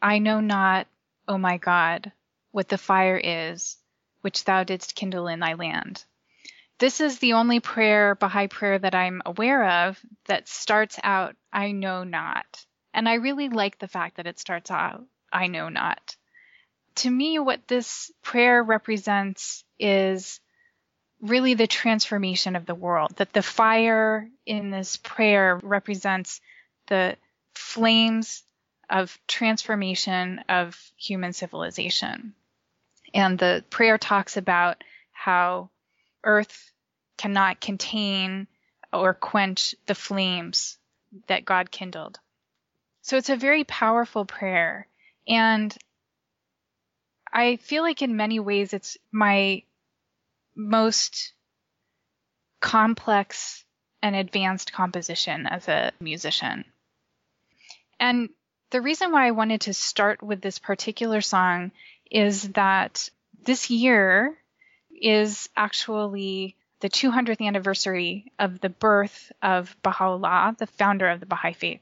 I 0.00 0.18
know 0.18 0.40
not, 0.40 0.86
O 1.26 1.38
my 1.38 1.56
God, 1.58 2.12
what 2.50 2.68
the 2.68 2.78
fire 2.78 3.20
is, 3.22 3.76
which 4.20 4.44
thou 4.44 4.64
didst 4.64 4.94
kindle 4.94 5.28
in 5.28 5.40
thy 5.40 5.54
land. 5.54 6.04
This 6.78 7.00
is 7.00 7.18
the 7.18 7.34
only 7.34 7.60
prayer, 7.60 8.14
Baha'i 8.14 8.48
prayer, 8.48 8.78
that 8.78 8.94
I'm 8.94 9.22
aware 9.24 9.64
of 9.88 9.98
that 10.26 10.48
starts 10.48 10.98
out, 11.02 11.36
I 11.52 11.72
know 11.72 12.04
not. 12.04 12.66
And 12.92 13.08
I 13.08 13.14
really 13.14 13.48
like 13.48 13.78
the 13.78 13.88
fact 13.88 14.16
that 14.16 14.26
it 14.26 14.38
starts 14.38 14.70
out, 14.70 15.04
I 15.32 15.46
know 15.46 15.68
not. 15.68 16.16
To 16.96 17.10
me, 17.10 17.38
what 17.38 17.66
this 17.68 18.12
prayer 18.22 18.62
represents 18.62 19.64
is 19.78 20.40
really 21.20 21.54
the 21.54 21.66
transformation 21.66 22.54
of 22.54 22.66
the 22.66 22.74
world, 22.74 23.16
that 23.16 23.32
the 23.32 23.42
fire 23.42 24.28
in 24.44 24.70
this 24.70 24.96
prayer 24.96 25.58
represents 25.62 26.40
the 26.88 27.16
flames 27.54 28.42
of 28.90 29.18
transformation 29.26 30.40
of 30.48 30.78
human 30.96 31.32
civilization. 31.32 32.34
And 33.12 33.38
the 33.38 33.64
prayer 33.70 33.96
talks 33.96 34.36
about 34.36 34.84
how 35.12 35.70
earth 36.24 36.72
cannot 37.16 37.60
contain 37.60 38.46
or 38.92 39.14
quench 39.14 39.74
the 39.86 39.94
flames 39.94 40.78
that 41.26 41.44
God 41.44 41.70
kindled. 41.70 42.18
So 43.02 43.16
it's 43.16 43.28
a 43.28 43.36
very 43.36 43.64
powerful 43.64 44.24
prayer. 44.24 44.88
And 45.28 45.76
I 47.32 47.56
feel 47.56 47.82
like 47.82 48.02
in 48.02 48.16
many 48.16 48.40
ways 48.40 48.72
it's 48.72 48.96
my 49.12 49.62
most 50.54 51.32
complex 52.60 53.64
and 54.02 54.14
advanced 54.14 54.72
composition 54.72 55.46
as 55.46 55.68
a 55.68 55.92
musician. 56.00 56.64
And 57.98 58.30
the 58.70 58.80
reason 58.80 59.12
why 59.12 59.26
I 59.26 59.32
wanted 59.32 59.62
to 59.62 59.74
start 59.74 60.22
with 60.22 60.40
this 60.40 60.58
particular 60.58 61.20
song 61.20 61.72
is 62.10 62.48
that 62.50 63.08
this 63.44 63.70
year 63.70 64.36
is 65.04 65.50
actually 65.54 66.56
the 66.80 66.88
200th 66.88 67.46
anniversary 67.46 68.32
of 68.38 68.60
the 68.60 68.70
birth 68.70 69.30
of 69.42 69.76
Baha'u'llah, 69.82 70.56
the 70.58 70.66
founder 70.66 71.08
of 71.10 71.20
the 71.20 71.26
Baha'i 71.26 71.52
Faith. 71.52 71.80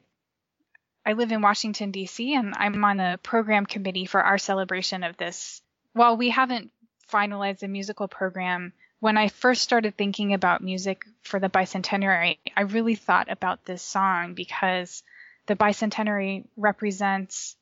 I 1.06 1.12
live 1.12 1.30
in 1.30 1.40
Washington, 1.40 1.92
D.C., 1.92 2.34
and 2.34 2.52
I'm 2.56 2.84
on 2.84 2.96
the 2.96 3.20
program 3.22 3.64
committee 3.64 4.06
for 4.06 4.22
our 4.22 4.38
celebration 4.38 5.04
of 5.04 5.16
this. 5.16 5.62
While 5.92 6.16
we 6.16 6.30
haven't 6.30 6.72
finalized 7.12 7.60
the 7.60 7.68
musical 7.68 8.08
program, 8.08 8.72
when 8.98 9.16
I 9.16 9.28
first 9.28 9.62
started 9.62 9.96
thinking 9.96 10.34
about 10.34 10.62
music 10.62 11.04
for 11.22 11.38
the 11.38 11.48
bicentenary, 11.48 12.38
I 12.56 12.62
really 12.62 12.96
thought 12.96 13.30
about 13.30 13.64
this 13.64 13.82
song 13.82 14.34
because 14.34 15.04
the 15.46 15.56
bicentenary 15.56 16.44
represents 16.56 17.56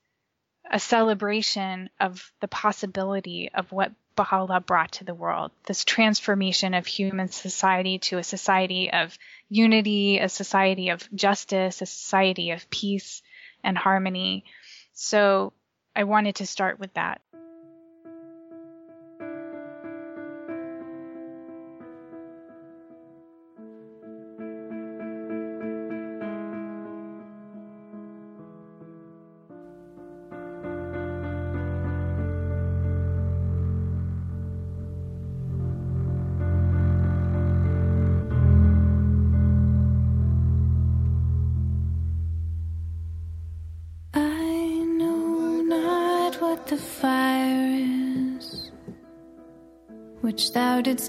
a 0.70 0.78
celebration 0.78 1.90
of 1.98 2.32
the 2.40 2.48
possibility 2.48 3.50
of 3.52 3.72
what 3.72 3.92
Baha'u'llah 4.20 4.60
brought 4.60 4.92
to 4.92 5.04
the 5.04 5.14
world 5.14 5.50
this 5.64 5.82
transformation 5.82 6.74
of 6.74 6.86
human 6.86 7.30
society 7.30 7.98
to 8.00 8.18
a 8.18 8.22
society 8.22 8.92
of 8.92 9.16
unity, 9.48 10.18
a 10.18 10.28
society 10.28 10.90
of 10.90 11.08
justice, 11.14 11.80
a 11.80 11.86
society 11.86 12.50
of 12.50 12.68
peace 12.68 13.22
and 13.64 13.78
harmony. 13.78 14.44
So 14.92 15.54
I 15.96 16.04
wanted 16.04 16.34
to 16.36 16.46
start 16.46 16.78
with 16.78 16.92
that. 16.94 17.22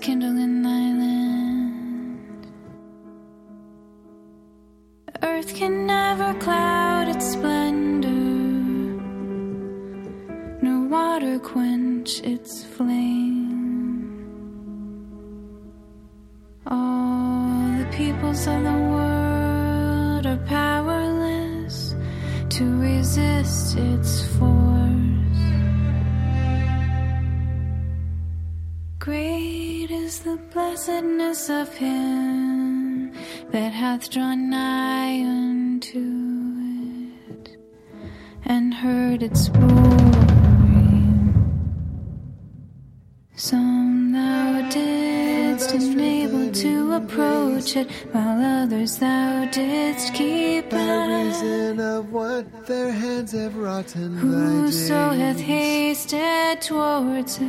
enable 45.92 46.52
to 46.52 46.92
approach 46.92 47.76
it, 47.76 47.90
while 48.12 48.40
others 48.62 48.98
thou 48.98 49.44
didst 49.50 50.14
keep 50.14 50.70
by. 50.70 51.00
reason 51.30 51.80
of 51.80 52.12
what 52.12 52.44
their 52.66 52.92
hands 52.92 53.32
have 53.32 53.56
wrought 53.56 53.90
Whoso 53.90 55.10
hath 55.10 55.40
hasted 55.40 56.60
towards 56.60 57.38
it 57.38 57.42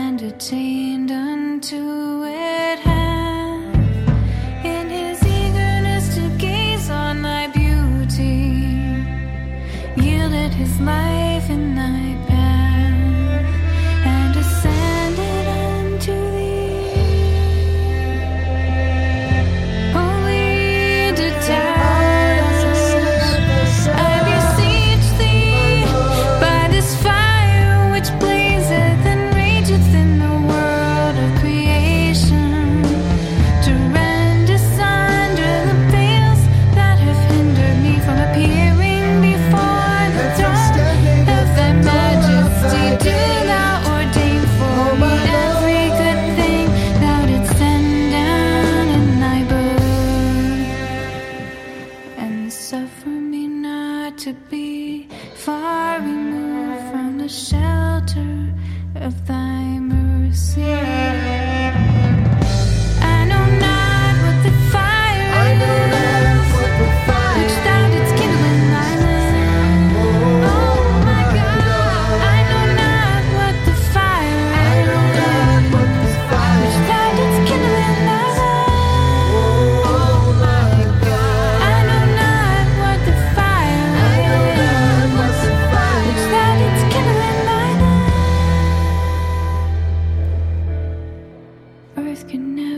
and 0.00 0.20
attained 0.22 1.10
unto 1.10 2.24
it 2.24 2.78
hath 2.78 3.74
in 4.64 4.88
his 4.88 5.22
eagerness 5.22 6.14
to 6.16 6.28
gaze 6.38 6.90
on 6.90 7.22
thy 7.22 7.46
beauty 7.48 8.36
yielded 9.96 10.52
his 10.54 10.80
life 10.80 11.17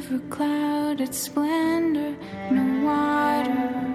never 0.00 0.18
cloud 0.30 1.00
its 1.00 1.18
splendor, 1.18 2.16
no 2.50 2.86
water 2.86 3.92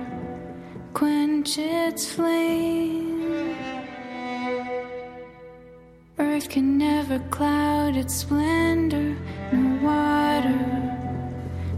quench 0.94 1.58
its 1.58 2.12
flame. 2.12 3.56
Earth 6.20 6.48
can 6.48 6.78
never 6.78 7.18
cloud 7.32 7.96
its 7.96 8.14
splendor, 8.14 9.18
no 9.52 9.84
water 9.84 10.60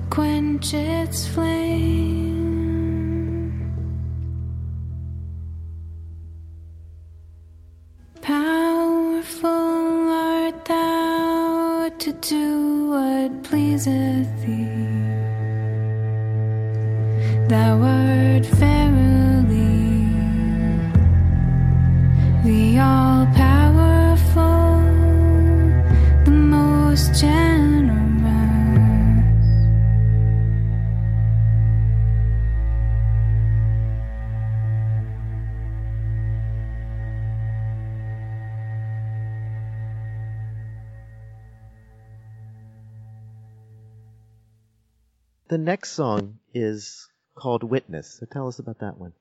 quench 0.10 0.74
its 0.74 1.25
flame. 1.27 2.17
Next 45.77 45.91
song 45.91 46.39
is 46.55 47.07
called 47.36 47.62
Witness. 47.62 48.17
So 48.19 48.25
tell 48.25 48.48
us 48.48 48.57
about 48.57 48.79
that 48.79 48.98
one. 48.98 49.13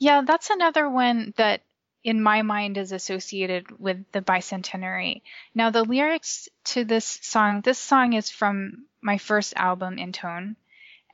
Yeah, 0.00 0.22
that's 0.26 0.50
another 0.50 0.90
one 0.90 1.32
that 1.36 1.60
in 2.02 2.20
my 2.20 2.42
mind 2.42 2.76
is 2.78 2.90
associated 2.90 3.78
with 3.78 3.98
the 4.10 4.20
bicentenary. 4.20 5.22
Now, 5.54 5.70
the 5.70 5.84
lyrics 5.84 6.48
to 6.64 6.84
this 6.84 7.04
song, 7.22 7.60
this 7.60 7.78
song 7.78 8.14
is 8.14 8.28
from 8.28 8.86
my 9.00 9.18
first 9.18 9.54
album, 9.54 9.98
In 9.98 10.10
Tone, 10.10 10.56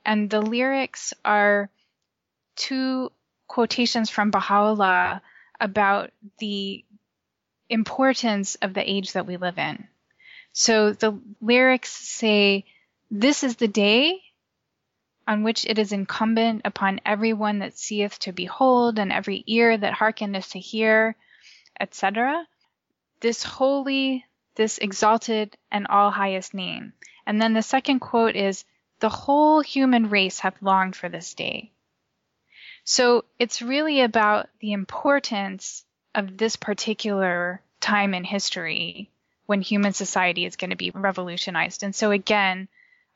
and 0.03 0.31
the 0.31 0.41
lyrics 0.41 1.13
are 1.23 1.69
two 2.55 3.11
quotations 3.47 4.09
from 4.09 4.31
Baha'u'llah 4.31 5.21
about 5.59 6.09
the 6.39 6.83
importance 7.69 8.55
of 8.63 8.73
the 8.73 8.81
age 8.81 9.13
that 9.13 9.27
we 9.27 9.37
live 9.37 9.59
in. 9.59 9.87
So 10.53 10.91
the 10.91 11.19
lyrics 11.39 11.91
say, 11.91 12.65
This 13.13 13.43
is 13.43 13.57
the 13.57 13.67
day 13.67 14.21
on 15.27 15.43
which 15.43 15.65
it 15.65 15.77
is 15.77 15.91
incumbent 15.91 16.61
upon 16.63 17.01
everyone 17.05 17.59
that 17.59 17.77
seeth 17.77 18.17
to 18.19 18.31
behold, 18.31 18.97
and 18.97 19.11
every 19.11 19.43
ear 19.47 19.77
that 19.77 19.93
hearkeneth 19.93 20.51
to 20.51 20.59
hear, 20.59 21.17
etc. 21.77 22.47
This 23.19 23.43
holy, 23.43 24.25
this 24.55 24.77
exalted, 24.77 25.57
and 25.69 25.87
all 25.87 26.09
highest 26.09 26.53
name. 26.53 26.93
And 27.25 27.41
then 27.41 27.53
the 27.53 27.61
second 27.61 27.99
quote 27.99 28.37
is, 28.37 28.63
The 28.99 29.09
whole 29.09 29.59
human 29.59 30.09
race 30.09 30.39
hath 30.39 30.61
longed 30.61 30.95
for 30.95 31.09
this 31.09 31.33
day. 31.33 31.71
So 32.85 33.25
it's 33.37 33.61
really 33.61 33.99
about 33.99 34.47
the 34.61 34.71
importance 34.71 35.83
of 36.15 36.37
this 36.37 36.55
particular 36.55 37.61
time 37.81 38.13
in 38.13 38.23
history 38.23 39.11
when 39.47 39.61
human 39.61 39.91
society 39.91 40.45
is 40.45 40.55
going 40.55 40.69
to 40.69 40.77
be 40.77 40.91
revolutionized. 40.91 41.83
And 41.83 41.93
so 41.93 42.11
again, 42.11 42.69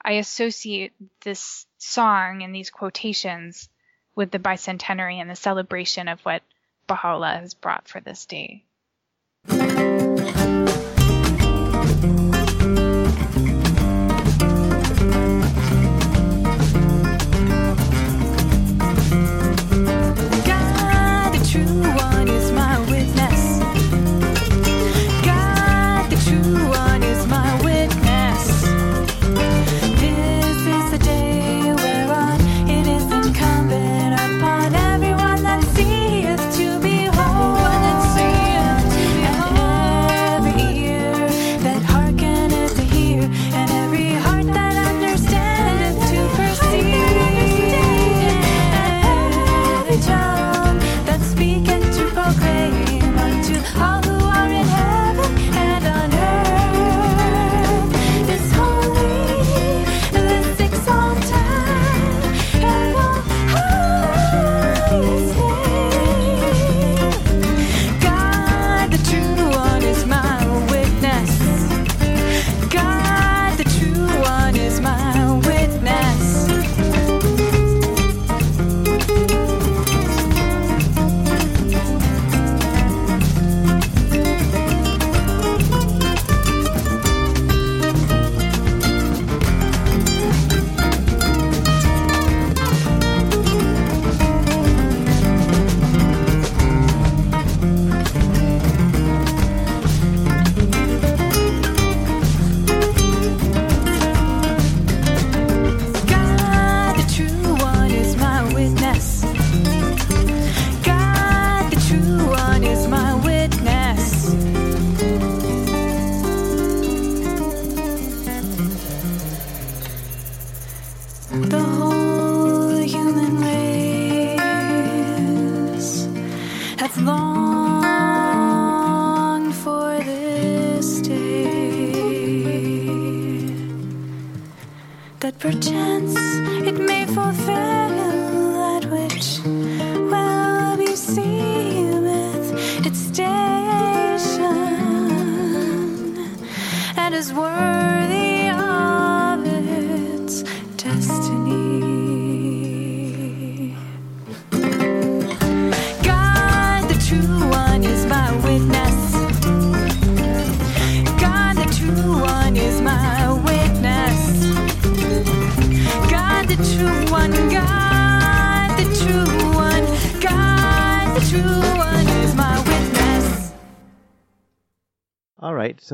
I 0.07 0.13
associate 0.13 0.93
this 1.21 1.65
song 1.79 2.43
and 2.43 2.53
these 2.53 2.69
quotations 2.69 3.69
with 4.13 4.29
the 4.29 4.37
bicentenary 4.37 5.15
and 5.15 5.27
the 5.27 5.35
celebration 5.35 6.07
of 6.07 6.21
what 6.21 6.43
Baha'u'llah 6.85 7.39
has 7.39 7.55
brought 7.55 7.87
for 7.87 7.99
this 7.99 8.27
day. 8.27 8.63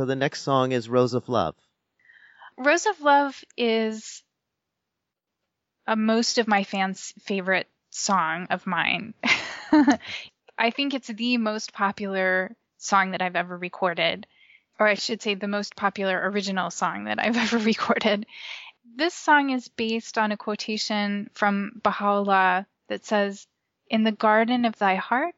So 0.02 0.06
the 0.06 0.16
next 0.16 0.42
song 0.42 0.72
is 0.72 0.90
Rose 0.90 1.14
of 1.14 1.30
Love. 1.30 1.54
Rose 2.58 2.88
of 2.88 3.02
Love 3.02 3.40
is 3.56 4.24
a 5.86 5.96
most 5.96 6.40
of 6.40 6.48
my 6.48 6.64
fans' 6.64 7.14
favorite 7.22 7.68
song 7.92 8.48
of 8.50 8.66
mine. 8.66 9.14
I 10.58 10.72
think 10.72 10.96
it's 10.96 11.10
the 11.10 11.38
most 11.38 11.72
popular 11.72 12.56
song 12.80 13.12
that 13.12 13.22
I've 13.22 13.36
ever 13.36 13.56
recorded, 13.56 14.26
or 14.80 14.88
I 14.88 14.96
should 14.96 15.22
say, 15.22 15.36
the 15.36 15.48
most 15.48 15.76
popular 15.76 16.20
original 16.32 16.72
song 16.72 17.04
that 17.04 17.20
I've 17.20 17.38
ever 17.54 17.60
recorded. 17.60 18.26
This 18.96 19.14
song 19.14 19.52
is 19.52 19.68
based 19.68 20.18
on 20.18 20.32
a 20.32 20.38
quotation 20.38 21.30
from 21.36 21.80
Baha'u'llah 21.84 22.66
that 22.88 23.06
says, 23.06 23.46
In 23.88 24.04
the 24.04 24.12
garden 24.12 24.66
of 24.66 24.80
thy 24.80 24.96
heart, 24.96 25.36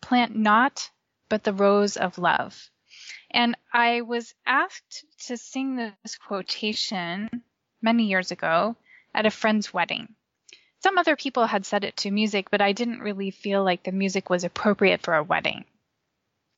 plant 0.00 0.36
not 0.36 0.88
but 1.28 1.42
the 1.42 1.52
rose 1.52 1.96
of 1.96 2.16
love. 2.16 2.70
And 3.34 3.56
I 3.72 4.02
was 4.02 4.32
asked 4.46 5.04
to 5.26 5.36
sing 5.36 5.74
this 5.74 6.16
quotation 6.16 7.42
many 7.82 8.04
years 8.04 8.30
ago 8.30 8.76
at 9.12 9.26
a 9.26 9.30
friend's 9.30 9.74
wedding. 9.74 10.14
Some 10.84 10.98
other 10.98 11.16
people 11.16 11.44
had 11.44 11.66
said 11.66 11.82
it 11.82 11.96
to 11.98 12.12
music, 12.12 12.48
but 12.48 12.60
I 12.60 12.70
didn't 12.70 13.00
really 13.00 13.32
feel 13.32 13.64
like 13.64 13.82
the 13.82 13.90
music 13.90 14.30
was 14.30 14.44
appropriate 14.44 15.02
for 15.02 15.14
a 15.14 15.24
wedding. 15.24 15.64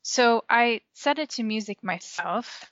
So 0.02 0.44
I 0.50 0.82
set 0.92 1.18
it 1.18 1.30
to 1.30 1.42
music 1.42 1.82
myself. 1.82 2.70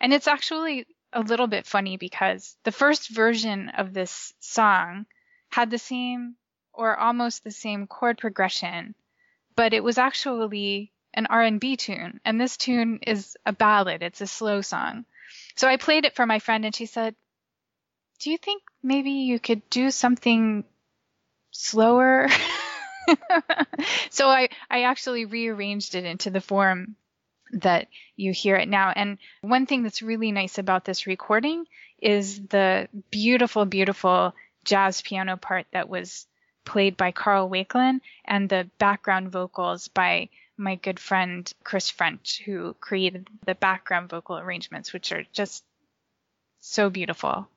And 0.00 0.12
it's 0.12 0.28
actually 0.28 0.86
a 1.14 1.20
little 1.20 1.46
bit 1.46 1.66
funny 1.66 1.96
because 1.96 2.58
the 2.64 2.72
first 2.72 3.08
version 3.08 3.70
of 3.70 3.94
this 3.94 4.34
song 4.38 5.06
had 5.48 5.70
the 5.70 5.78
same 5.78 6.36
or 6.74 6.94
almost 6.94 7.42
the 7.42 7.50
same 7.50 7.86
chord 7.86 8.18
progression, 8.18 8.94
but 9.54 9.72
it 9.72 9.82
was 9.82 9.96
actually 9.96 10.92
an 11.16 11.26
R&B 11.26 11.76
tune, 11.76 12.20
and 12.24 12.40
this 12.40 12.56
tune 12.56 13.00
is 13.06 13.36
a 13.44 13.52
ballad. 13.52 14.02
It's 14.02 14.20
a 14.20 14.26
slow 14.26 14.60
song. 14.60 15.06
So 15.56 15.66
I 15.66 15.78
played 15.78 16.04
it 16.04 16.14
for 16.14 16.26
my 16.26 16.38
friend, 16.38 16.64
and 16.64 16.74
she 16.74 16.86
said, 16.86 17.16
"Do 18.20 18.30
you 18.30 18.38
think 18.38 18.62
maybe 18.82 19.10
you 19.10 19.40
could 19.40 19.68
do 19.70 19.90
something 19.90 20.64
slower?" 21.50 22.28
so 24.10 24.28
I 24.28 24.50
I 24.70 24.82
actually 24.82 25.24
rearranged 25.24 25.94
it 25.94 26.04
into 26.04 26.30
the 26.30 26.40
form 26.40 26.96
that 27.52 27.88
you 28.16 28.32
hear 28.32 28.56
it 28.56 28.68
now. 28.68 28.92
And 28.94 29.18
one 29.40 29.66
thing 29.66 29.82
that's 29.82 30.02
really 30.02 30.32
nice 30.32 30.58
about 30.58 30.84
this 30.84 31.06
recording 31.06 31.64
is 32.00 32.46
the 32.48 32.88
beautiful, 33.10 33.64
beautiful 33.64 34.34
jazz 34.64 35.00
piano 35.00 35.36
part 35.36 35.66
that 35.72 35.88
was 35.88 36.26
played 36.64 36.96
by 36.96 37.12
Carl 37.12 37.48
Wakelin 37.48 38.00
and 38.24 38.48
the 38.48 38.68
background 38.78 39.30
vocals 39.30 39.88
by 39.88 40.28
my 40.56 40.76
good 40.76 40.98
friend 40.98 41.52
Chris 41.64 41.90
French, 41.90 42.42
who 42.44 42.74
created 42.74 43.28
the 43.44 43.54
background 43.54 44.10
vocal 44.10 44.38
arrangements, 44.38 44.92
which 44.92 45.12
are 45.12 45.24
just 45.32 45.64
so 46.60 46.90
beautiful. 46.90 47.48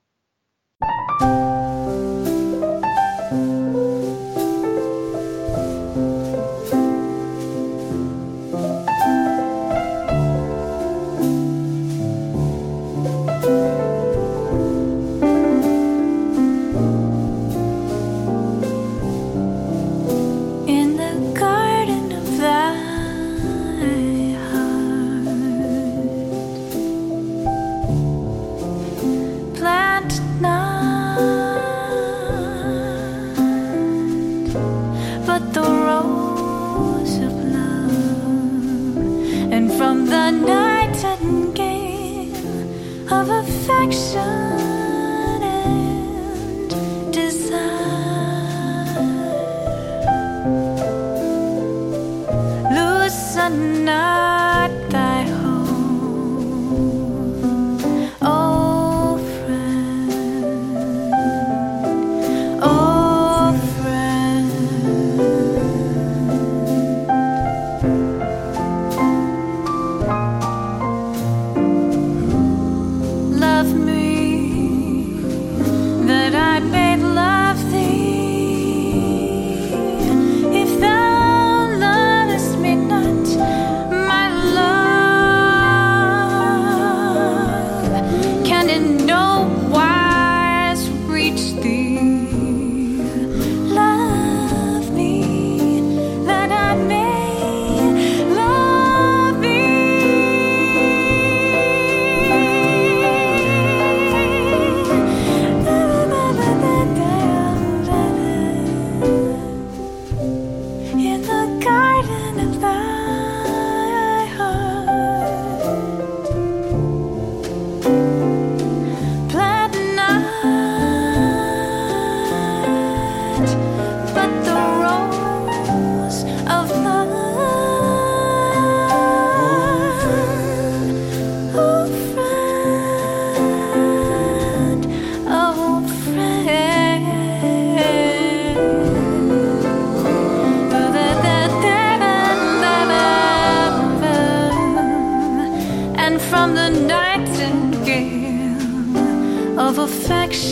Of 43.82 44.49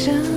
affection 0.07 0.36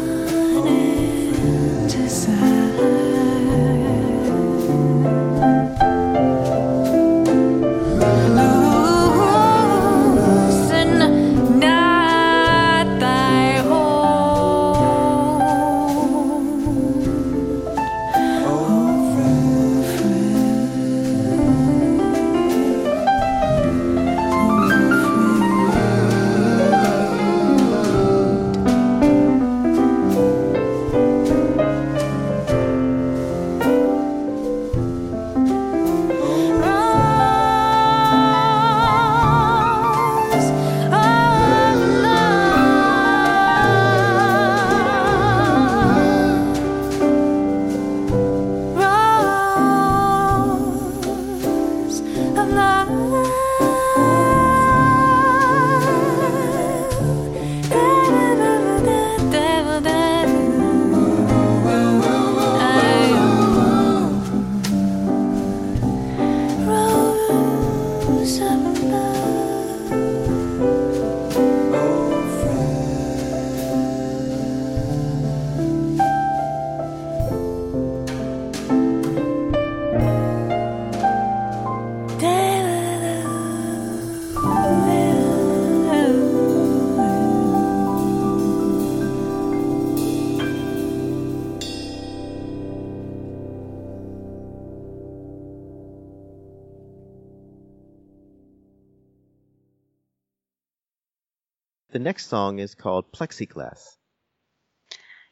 The 101.92 101.98
next 101.98 102.26
song 102.26 102.60
is 102.60 102.74
called 102.74 103.10
Plexiglass. 103.12 103.96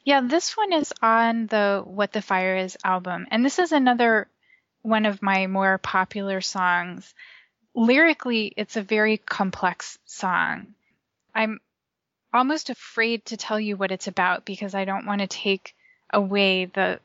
Yeah, 0.05 0.23
this 0.23 0.57
one 0.57 0.73
is 0.73 0.93
on 1.01 1.47
the 1.47 1.83
What 1.85 2.13
the 2.13 2.23
Fire 2.23 2.57
Is 2.57 2.77
album. 2.83 3.27
And 3.31 3.45
this 3.45 3.59
is 3.59 3.73
another 3.73 4.27
one 4.83 5.07
of 5.07 5.23
my 5.23 5.47
more 5.47 5.79
popular 5.79 6.41
songs. 6.41 7.15
Lyrically, 7.75 8.53
it's 8.57 8.77
a 8.77 8.83
very 8.83 9.19
complex 9.19 9.99
song. 10.05 10.75
I'm 11.35 11.61
almost 12.33 12.71
afraid 12.71 13.25
to 13.27 13.37
tell 13.37 13.61
you 13.61 13.77
what 13.77 13.93
it's 13.93 14.09
about 14.09 14.45
because 14.45 14.75
I 14.75 14.85
don't 14.85 15.07
want 15.07 15.21
to 15.21 15.27
take 15.27 15.75
away 16.13 16.65
the 16.65 17.01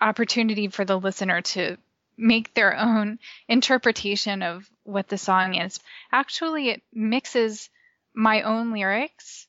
opportunity 0.00 0.68
for 0.68 0.84
the 0.84 0.98
listener 0.98 1.40
to 1.40 1.76
make 2.16 2.54
their 2.54 2.76
own 2.76 3.18
interpretation 3.48 4.42
of 4.42 4.68
what 4.84 5.08
the 5.08 5.18
song 5.18 5.54
is. 5.54 5.80
Actually, 6.12 6.68
it 6.68 6.82
mixes 6.92 7.68
my 8.14 8.42
own 8.42 8.72
lyrics, 8.72 9.46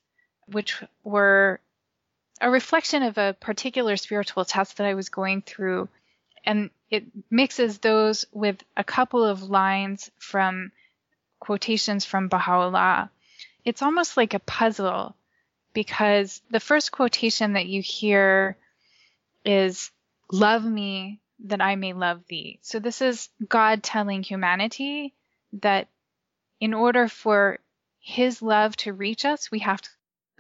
which 0.48 0.82
were 1.04 1.60
a 2.42 2.50
reflection 2.50 3.04
of 3.04 3.18
a 3.18 3.36
particular 3.40 3.98
spiritual 3.98 4.46
test 4.46 4.78
that 4.78 4.88
I 4.88 4.94
was 4.94 5.10
going 5.10 5.42
through. 5.42 5.90
And 6.46 6.70
it 6.90 7.06
mixes 7.30 7.78
those 7.78 8.26
with 8.32 8.64
a 8.76 8.84
couple 8.84 9.24
of 9.24 9.44
lines 9.44 10.12
from 10.18 10.72
quotations 11.40 12.06
from 12.06 12.28
Baha'u'llah. 12.28 13.10
It's 13.66 13.82
almost 13.82 14.18
like 14.18 14.34
a 14.34 14.40
puzzle 14.40 15.16
because 15.74 16.42
the 16.52 16.60
first 16.60 16.92
quotation 16.92 17.54
that 17.54 17.68
you 17.68 17.82
hear 17.82 18.58
is, 19.46 19.90
Love 20.32 20.66
me 20.66 21.20
that 21.46 21.62
I 21.62 21.76
may 21.76 21.94
love 21.94 22.24
thee. 22.28 22.58
So 22.64 22.80
this 22.80 23.02
is 23.02 23.30
God 23.48 23.84
telling 23.84 24.24
humanity 24.24 25.14
that 25.62 25.88
in 26.60 26.74
order 26.74 27.08
for 27.08 27.60
his 28.04 28.42
love 28.42 28.76
to 28.76 28.92
reach 28.92 29.24
us, 29.24 29.50
we 29.50 29.60
have 29.60 29.82
to 29.82 29.90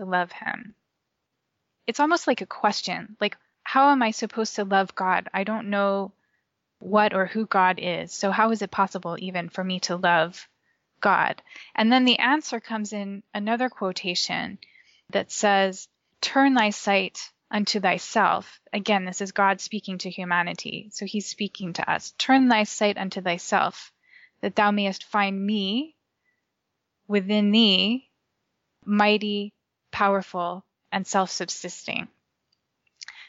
love 0.05 0.33
him. 0.33 0.75
It's 1.87 2.01
almost 2.01 2.27
like 2.27 2.41
a 2.41 2.45
question 2.45 3.15
like, 3.21 3.37
how 3.63 3.89
am 3.89 4.03
I 4.03 4.11
supposed 4.11 4.55
to 4.57 4.65
love 4.65 4.93
God? 4.93 5.29
I 5.33 5.45
don't 5.45 5.69
know 5.69 6.11
what 6.79 7.13
or 7.13 7.25
who 7.25 7.45
God 7.45 7.79
is. 7.81 8.11
So, 8.13 8.31
how 8.31 8.51
is 8.51 8.61
it 8.61 8.69
possible 8.69 9.15
even 9.17 9.47
for 9.47 9.63
me 9.63 9.79
to 9.81 9.95
love 9.95 10.47
God? 10.99 11.41
And 11.73 11.89
then 11.89 12.03
the 12.03 12.19
answer 12.19 12.59
comes 12.59 12.91
in 12.91 13.23
another 13.33 13.69
quotation 13.69 14.59
that 15.11 15.31
says, 15.31 15.87
Turn 16.19 16.55
thy 16.55 16.71
sight 16.71 17.31
unto 17.49 17.79
thyself. 17.79 18.59
Again, 18.73 19.05
this 19.05 19.21
is 19.21 19.31
God 19.31 19.61
speaking 19.61 19.99
to 19.99 20.09
humanity. 20.09 20.89
So, 20.91 21.05
he's 21.05 21.29
speaking 21.29 21.71
to 21.73 21.89
us. 21.89 22.13
Turn 22.17 22.49
thy 22.49 22.63
sight 22.63 22.97
unto 22.97 23.21
thyself, 23.21 23.93
that 24.41 24.57
thou 24.57 24.71
mayest 24.71 25.05
find 25.05 25.45
me 25.45 25.95
within 27.13 27.51
thee, 27.51 28.09
mighty, 28.83 29.53
powerful, 29.91 30.65
and 30.91 31.05
self-subsisting. 31.05 32.07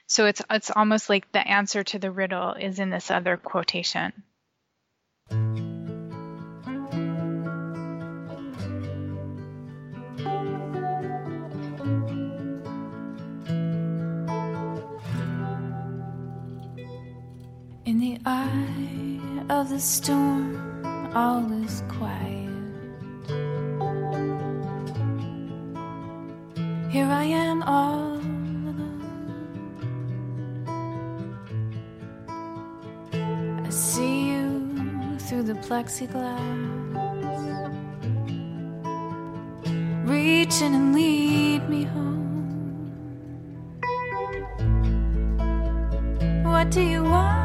So 0.06 0.24
it's 0.24 0.40
it's 0.48 0.70
almost 0.74 1.10
like 1.10 1.30
the 1.32 1.46
answer 1.46 1.84
to 1.84 1.98
the 1.98 2.10
riddle 2.10 2.54
is 2.54 2.78
in 2.78 2.88
this 2.88 3.10
other 3.10 3.36
quotation. 3.36 4.22
In 17.84 17.98
the 18.00 18.18
eye 18.24 19.44
of 19.50 19.68
the 19.68 19.78
storm, 19.78 20.56
all 21.14 21.52
is 21.62 21.82
quiet. 21.88 22.23
Here 26.94 27.10
I 27.10 27.24
am 27.24 27.60
all 27.64 28.20
alone. 28.20 29.02
I 33.66 33.68
see 33.68 34.28
you 34.30 35.18
through 35.18 35.42
the 35.42 35.54
plexiglass. 35.54 36.38
reaching 40.06 40.72
and 40.72 40.94
lead 40.94 41.68
me 41.68 41.82
home. 41.82 42.92
What 46.44 46.70
do 46.70 46.80
you 46.80 47.02
want? 47.02 47.43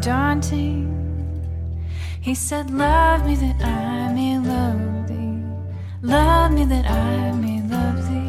Daunting? 0.00 0.94
He 2.20 2.34
said, 2.34 2.70
Love 2.70 3.24
me 3.26 3.36
that 3.36 3.62
I 3.64 4.12
may 4.12 4.38
love 4.38 5.08
thee. 5.08 5.42
Love 6.02 6.52
me 6.52 6.64
that 6.64 6.86
I 6.86 7.32
may 7.32 7.62
love 7.62 8.08
thee. 8.08 8.28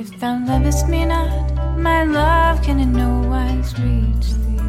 If 0.00 0.18
thou 0.20 0.44
lovest 0.46 0.88
me 0.88 1.04
not, 1.04 1.78
my 1.78 2.04
love 2.04 2.62
can 2.62 2.80
in 2.80 2.92
no 2.92 3.20
wise 3.28 3.78
reach 3.78 4.32
thee. 4.42 4.60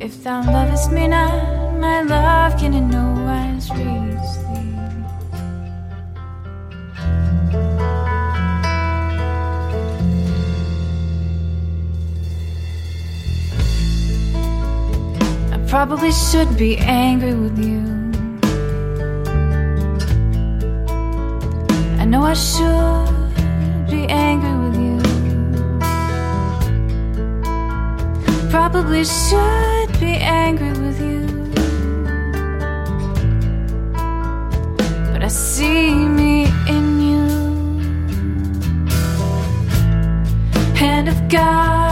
If 0.00 0.22
thou 0.24 0.42
lovest 0.42 0.92
me 0.92 1.08
not, 1.08 1.74
my 1.78 2.02
love 2.02 2.58
can 2.58 2.74
in 2.74 2.88
no 2.90 3.14
wise 3.24 3.70
reach 3.72 4.09
probably 15.86 16.12
should 16.12 16.58
be 16.58 16.76
angry 16.76 17.32
with 17.32 17.58
you. 17.58 17.80
I 21.98 22.04
know 22.04 22.22
I 22.22 22.34
should 22.34 23.88
be 23.88 24.04
angry 24.28 24.56
with 24.62 24.76
you. 24.84 24.98
Probably 28.50 29.04
should 29.04 29.90
be 29.98 30.12
angry 30.20 30.72
with 30.84 31.00
you. 31.00 31.24
But 35.10 35.22
I 35.24 35.28
see 35.28 35.94
me 36.18 36.44
in 36.74 36.86
you. 37.08 37.26
Hand 40.74 41.08
of 41.08 41.18
God 41.30 41.89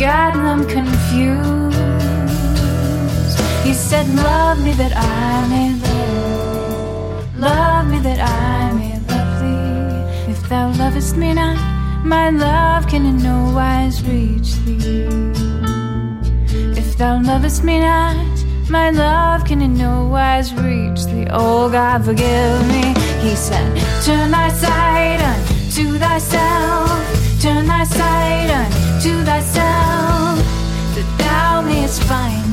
got 0.00 0.32
them 0.32 0.66
confused. 0.66 1.78
He 3.66 3.74
said, 3.74 4.08
Love 4.14 4.64
me 4.64 4.72
that 4.72 4.92
I 4.96 5.46
may 5.52 5.74
love. 5.86 7.38
Love 7.38 7.90
me 7.90 7.98
that 7.98 8.18
I 8.18 8.72
may 8.78 8.94
love 9.10 9.32
thee. 9.42 10.32
If 10.32 10.48
thou 10.48 10.72
lovest 10.78 11.18
me 11.18 11.34
not, 11.34 11.58
my 12.02 12.30
love 12.30 12.88
can 12.88 13.04
in 13.04 13.18
no 13.22 13.52
wise 13.54 14.02
reach 14.04 14.54
thee. 14.64 15.59
Thou 17.00 17.18
lovest 17.22 17.64
me 17.64 17.80
not, 17.80 18.44
my 18.68 18.90
love 18.90 19.46
can 19.46 19.62
in 19.62 19.72
no 19.72 20.04
wise 20.04 20.52
reach 20.52 21.06
thee. 21.06 21.26
Oh 21.30 21.70
God, 21.70 22.04
forgive 22.04 22.68
me. 22.68 22.92
He 23.22 23.34
said, 23.34 23.74
Turn 24.04 24.30
thy 24.30 24.50
sight 24.50 25.18
unto 25.18 25.96
thyself. 25.96 27.40
Turn 27.40 27.64
thy 27.64 27.84
sight 27.84 28.50
unto 28.50 29.24
thyself, 29.24 30.44
that 30.94 31.08
thou 31.16 31.62
mayest 31.62 32.02
find 32.02 32.49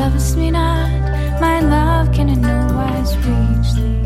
lovest 0.00 0.36
me 0.38 0.50
not, 0.50 0.88
my 1.42 1.60
love 1.60 2.10
can 2.10 2.30
in 2.30 2.40
no 2.40 2.58
wise 2.78 3.12
reach 3.26 3.68
thee. 3.76 4.00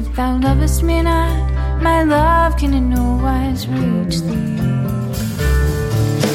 If 0.00 0.06
thou 0.14 0.38
lovest 0.38 0.84
me 0.84 1.02
not, 1.02 1.82
my 1.82 2.04
love 2.04 2.56
can 2.56 2.74
in 2.74 2.90
no 2.90 3.04
wise 3.24 3.66
reach 3.66 4.16
thee. 4.26 4.56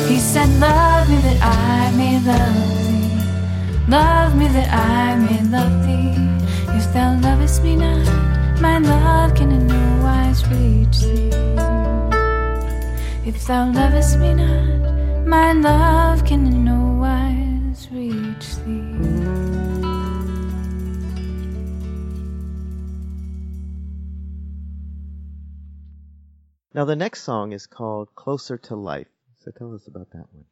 He 0.09 0.19
said, 0.19 0.49
Love 0.59 1.09
me 1.09 1.17
that 1.27 1.39
I 1.41 1.91
may 1.99 2.15
love 2.31 2.59
thee. 2.85 3.11
Love 3.87 4.35
me 4.35 4.47
that 4.55 4.69
I 4.73 5.15
may 5.25 5.41
love 5.55 5.75
thee. 5.85 6.15
If 6.77 6.85
thou 6.93 7.17
lovest 7.21 7.63
me 7.63 7.77
not, 7.77 8.05
my 8.59 8.77
love 8.79 9.35
can 9.35 9.51
in 9.57 9.67
no 9.67 9.83
wise 10.03 10.41
reach 10.51 10.99
thee. 10.99 11.31
If 13.29 13.47
thou 13.47 13.71
lovest 13.71 14.19
me 14.19 14.33
not, 14.33 15.25
my 15.25 15.53
love 15.53 16.25
can 16.25 16.45
in 16.45 16.65
no 16.65 16.82
Now, 26.73 26.85
the 26.85 26.95
next 26.95 27.21
song 27.21 27.51
is 27.51 27.67
called 27.67 28.15
Closer 28.15 28.57
to 28.57 28.75
Life. 28.75 29.07
So 29.43 29.51
tell 29.51 29.75
us 29.75 29.87
about 29.87 30.09
that 30.11 30.25
one. 30.31 30.45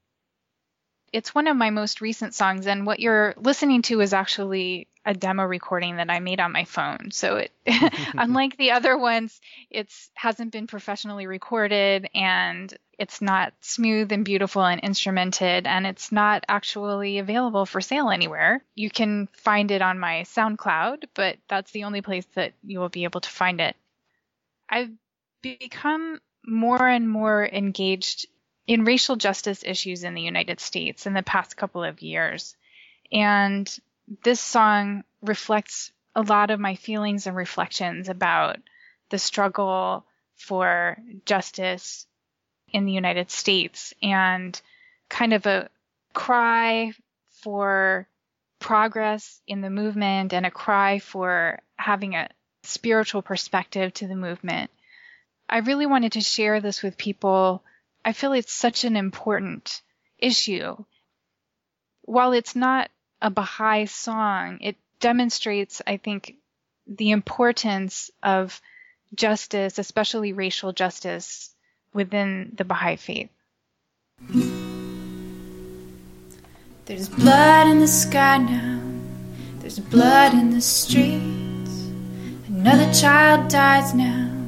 It's 1.11 1.35
one 1.35 1.47
of 1.47 1.57
my 1.57 1.71
most 1.71 1.99
recent 1.99 2.33
songs, 2.33 2.67
and 2.67 2.85
what 2.85 2.99
you're 2.99 3.33
listening 3.37 3.81
to 3.83 3.99
is 3.99 4.13
actually 4.13 4.87
a 5.03 5.13
demo 5.13 5.43
recording 5.43 5.97
that 5.97 6.09
I 6.09 6.19
made 6.19 6.39
on 6.39 6.53
my 6.53 6.63
phone. 6.63 7.09
So 7.11 7.37
it, 7.37 7.51
unlike 8.13 8.55
the 8.55 8.71
other 8.71 8.97
ones, 8.97 9.41
it's 9.69 10.09
hasn't 10.13 10.53
been 10.53 10.67
professionally 10.67 11.27
recorded, 11.27 12.07
and 12.13 12.73
it's 12.97 13.21
not 13.21 13.53
smooth 13.59 14.11
and 14.11 14.23
beautiful 14.23 14.63
and 14.63 14.81
instrumented, 14.81 15.65
and 15.65 15.85
it's 15.87 16.11
not 16.11 16.45
actually 16.47 17.17
available 17.17 17.65
for 17.65 17.81
sale 17.81 18.09
anywhere. 18.09 18.63
You 18.75 18.89
can 18.89 19.27
find 19.33 19.71
it 19.71 19.81
on 19.81 19.99
my 19.99 20.21
SoundCloud, 20.21 21.05
but 21.13 21.37
that's 21.49 21.71
the 21.71 21.85
only 21.85 22.01
place 22.01 22.27
that 22.35 22.53
you 22.63 22.79
will 22.79 22.89
be 22.89 23.03
able 23.05 23.21
to 23.21 23.29
find 23.29 23.59
it. 23.59 23.75
I've 24.69 24.91
become 25.41 26.19
more 26.45 26.87
and 26.87 27.09
more 27.09 27.45
engaged 27.45 28.27
in 28.67 28.85
racial 28.85 29.15
justice 29.15 29.63
issues 29.65 30.03
in 30.03 30.13
the 30.13 30.21
United 30.21 30.59
States 30.59 31.05
in 31.05 31.13
the 31.13 31.23
past 31.23 31.57
couple 31.57 31.83
of 31.83 32.01
years. 32.01 32.55
And 33.11 33.69
this 34.23 34.39
song 34.39 35.03
reflects 35.21 35.91
a 36.15 36.21
lot 36.21 36.51
of 36.51 36.59
my 36.59 36.75
feelings 36.75 37.27
and 37.27 37.35
reflections 37.35 38.09
about 38.09 38.57
the 39.09 39.19
struggle 39.19 40.05
for 40.35 40.97
justice 41.25 42.05
in 42.71 42.85
the 42.85 42.91
United 42.91 43.29
States 43.29 43.93
and 44.01 44.59
kind 45.09 45.33
of 45.33 45.45
a 45.45 45.69
cry 46.13 46.93
for 47.43 48.07
progress 48.59 49.41
in 49.47 49.61
the 49.61 49.69
movement 49.69 50.33
and 50.33 50.45
a 50.45 50.51
cry 50.51 50.99
for 50.99 51.59
having 51.75 52.15
a 52.15 52.29
spiritual 52.63 53.21
perspective 53.21 53.93
to 53.93 54.07
the 54.07 54.15
movement. 54.15 54.69
I 55.51 55.57
really 55.57 55.85
wanted 55.85 56.13
to 56.13 56.21
share 56.21 56.61
this 56.61 56.81
with 56.81 56.97
people. 56.97 57.61
I 58.05 58.13
feel 58.13 58.31
it's 58.31 58.53
such 58.53 58.85
an 58.85 58.95
important 58.95 59.81
issue. 60.17 60.77
While 62.03 62.31
it's 62.31 62.55
not 62.55 62.89
a 63.21 63.29
Baha'i 63.29 63.85
song, 63.85 64.59
it 64.61 64.77
demonstrates, 65.01 65.81
I 65.85 65.97
think, 65.97 66.35
the 66.87 67.11
importance 67.11 68.09
of 68.23 68.61
justice, 69.13 69.77
especially 69.77 70.31
racial 70.31 70.71
justice, 70.71 71.53
within 71.93 72.53
the 72.55 72.63
Baha'i 72.63 72.95
faith. 72.95 73.29
There's 76.85 77.09
blood 77.09 77.67
in 77.67 77.79
the 77.79 77.87
sky 77.87 78.37
now. 78.37 78.81
There's 79.59 79.79
blood 79.79 80.33
in 80.33 80.51
the 80.51 80.61
streets. 80.61 81.89
Another 82.47 82.91
child 82.93 83.49
dies 83.49 83.93
now 83.93 84.40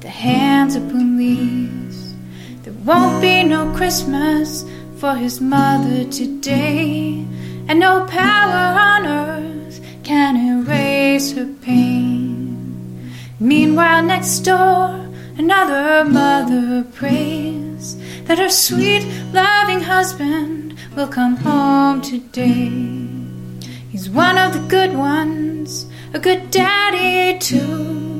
the 0.00 0.08
hands 0.08 0.76
of 0.76 0.88
police. 0.88 2.14
There 2.62 2.72
won't 2.84 3.20
be 3.20 3.42
no 3.42 3.72
Christmas 3.74 4.64
for 4.96 5.14
his 5.14 5.40
mother 5.40 6.04
today. 6.10 7.24
And 7.68 7.80
no 7.80 8.06
power 8.06 8.78
on 8.78 9.06
earth 9.06 9.80
can 10.04 10.36
erase 10.36 11.32
her 11.32 11.46
pain. 11.62 13.12
Meanwhile, 13.40 14.02
next 14.04 14.40
door, 14.40 15.06
another 15.36 16.04
mother 16.04 16.84
prays 16.94 17.96
that 18.24 18.38
her 18.38 18.48
sweet, 18.48 19.04
loving 19.32 19.80
husband 19.80 20.76
will 20.96 21.08
come 21.08 21.36
home 21.36 22.00
today. 22.00 22.70
He's 23.90 24.08
one 24.08 24.38
of 24.38 24.52
the 24.54 24.66
good 24.68 24.96
ones, 24.96 25.86
a 26.14 26.18
good 26.18 26.50
daddy 26.50 27.38
too. 27.38 28.17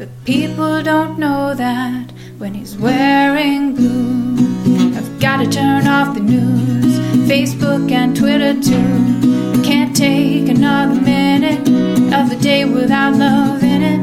But 0.00 0.08
people 0.24 0.82
don't 0.82 1.18
know 1.18 1.52
that 1.54 2.10
when 2.38 2.54
he's 2.54 2.74
wearing 2.74 3.74
blue. 3.74 4.34
I've 4.96 5.20
gotta 5.20 5.46
turn 5.46 5.86
off 5.86 6.14
the 6.14 6.20
news, 6.20 6.98
Facebook 7.28 7.90
and 7.90 8.16
Twitter 8.16 8.54
too. 8.54 9.60
I 9.60 9.62
can't 9.62 9.94
take 9.94 10.48
another 10.48 10.98
minute 10.98 11.68
of 12.14 12.30
the 12.30 12.38
day 12.40 12.64
without 12.64 13.14
love 13.16 13.62
in 13.62 13.82
it. 13.82 14.00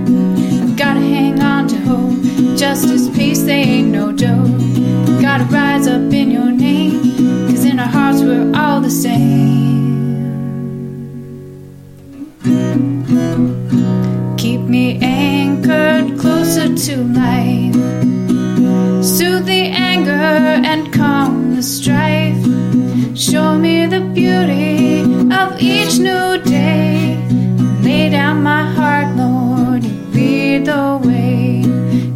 I've 0.62 0.78
gotta 0.78 1.00
hang 1.00 1.42
on 1.42 1.68
to 1.70 1.78
hope, 1.78 2.56
justice, 2.56 3.10
peace, 3.18 3.42
they 3.42 3.64
ain't 3.64 3.88
no 3.88 4.12
joke. 4.12 4.54
Gotta 5.20 5.46
rise 5.46 5.88
up 5.88 6.14
in 6.14 6.30
your 6.30 6.52
name, 6.52 7.48
cause 7.50 7.66
in 7.66 7.80
our 7.80 7.88
hearts 7.88 8.22
we're 8.22 8.56
all 8.56 8.82
the 8.82 8.92
same. 8.92 9.48
Me 14.68 15.00
anchored 15.02 16.20
closer 16.20 16.76
to 16.76 16.98
life. 16.98 17.74
Soothe 19.02 19.46
the 19.46 19.72
anger 19.72 20.12
and 20.12 20.92
calm 20.92 21.56
the 21.56 21.64
strife. 21.64 22.36
Show 23.18 23.58
me 23.58 23.86
the 23.86 24.02
beauty 24.02 25.04
of 25.34 25.62
each 25.62 26.00
new 26.00 26.38
day. 26.44 27.16
Lay 27.82 28.10
down 28.10 28.44
my 28.44 28.64
heart, 28.64 29.16
Lord, 29.16 29.86
and 29.86 30.14
lead 30.14 30.66
the 30.66 31.00
way. 31.02 31.62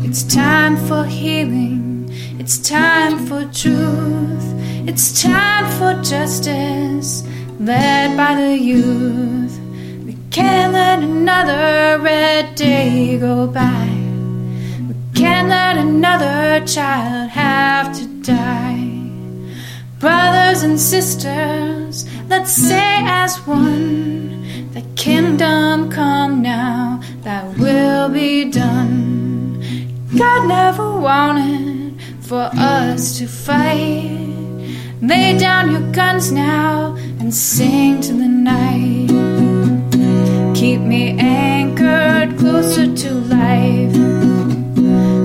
It's 0.06 0.24
time 0.24 0.76
for 0.76 1.06
healing. 1.06 2.12
It's 2.38 2.58
time 2.58 3.28
for 3.28 3.46
truth. 3.54 4.44
It's 4.90 5.22
time 5.22 5.68
for 5.80 5.94
justice, 6.04 7.24
led 7.62 8.18
by 8.18 8.36
the 8.36 8.58
youth. 8.58 9.61
Can't 10.32 10.72
let 10.72 11.00
another 11.00 12.02
red 12.02 12.56
day 12.56 13.18
go 13.20 13.48
by. 13.48 13.90
We 14.88 14.96
can't 15.14 15.50
let 15.50 15.76
another 15.76 16.66
child 16.66 17.30
have 17.32 17.94
to 18.00 18.08
die. 18.24 18.98
Brothers 20.00 20.64
and 20.64 20.80
sisters, 20.80 22.08
let's 22.30 22.54
say 22.54 23.02
as 23.04 23.46
one, 23.46 24.72
the 24.72 24.84
kingdom 24.96 25.92
come 25.92 26.42
now, 26.42 27.02
thy 27.24 27.44
will 27.60 28.08
be 28.08 28.50
done. 28.50 29.60
God 30.18 30.48
never 30.48 30.98
wanted 30.98 32.02
for 32.22 32.50
us 32.54 33.18
to 33.18 33.28
fight. 33.28 34.18
Lay 35.02 35.38
down 35.38 35.72
your 35.72 35.92
guns 35.92 36.32
now 36.32 36.96
and 37.20 37.34
sing 37.34 38.00
to 38.00 38.14
the 38.14 38.30
night. 38.30 39.21
Keep 40.62 40.82
me 40.82 41.18
anchored 41.18 42.38
closer 42.38 42.86
to 42.86 43.14
life. 43.16 43.96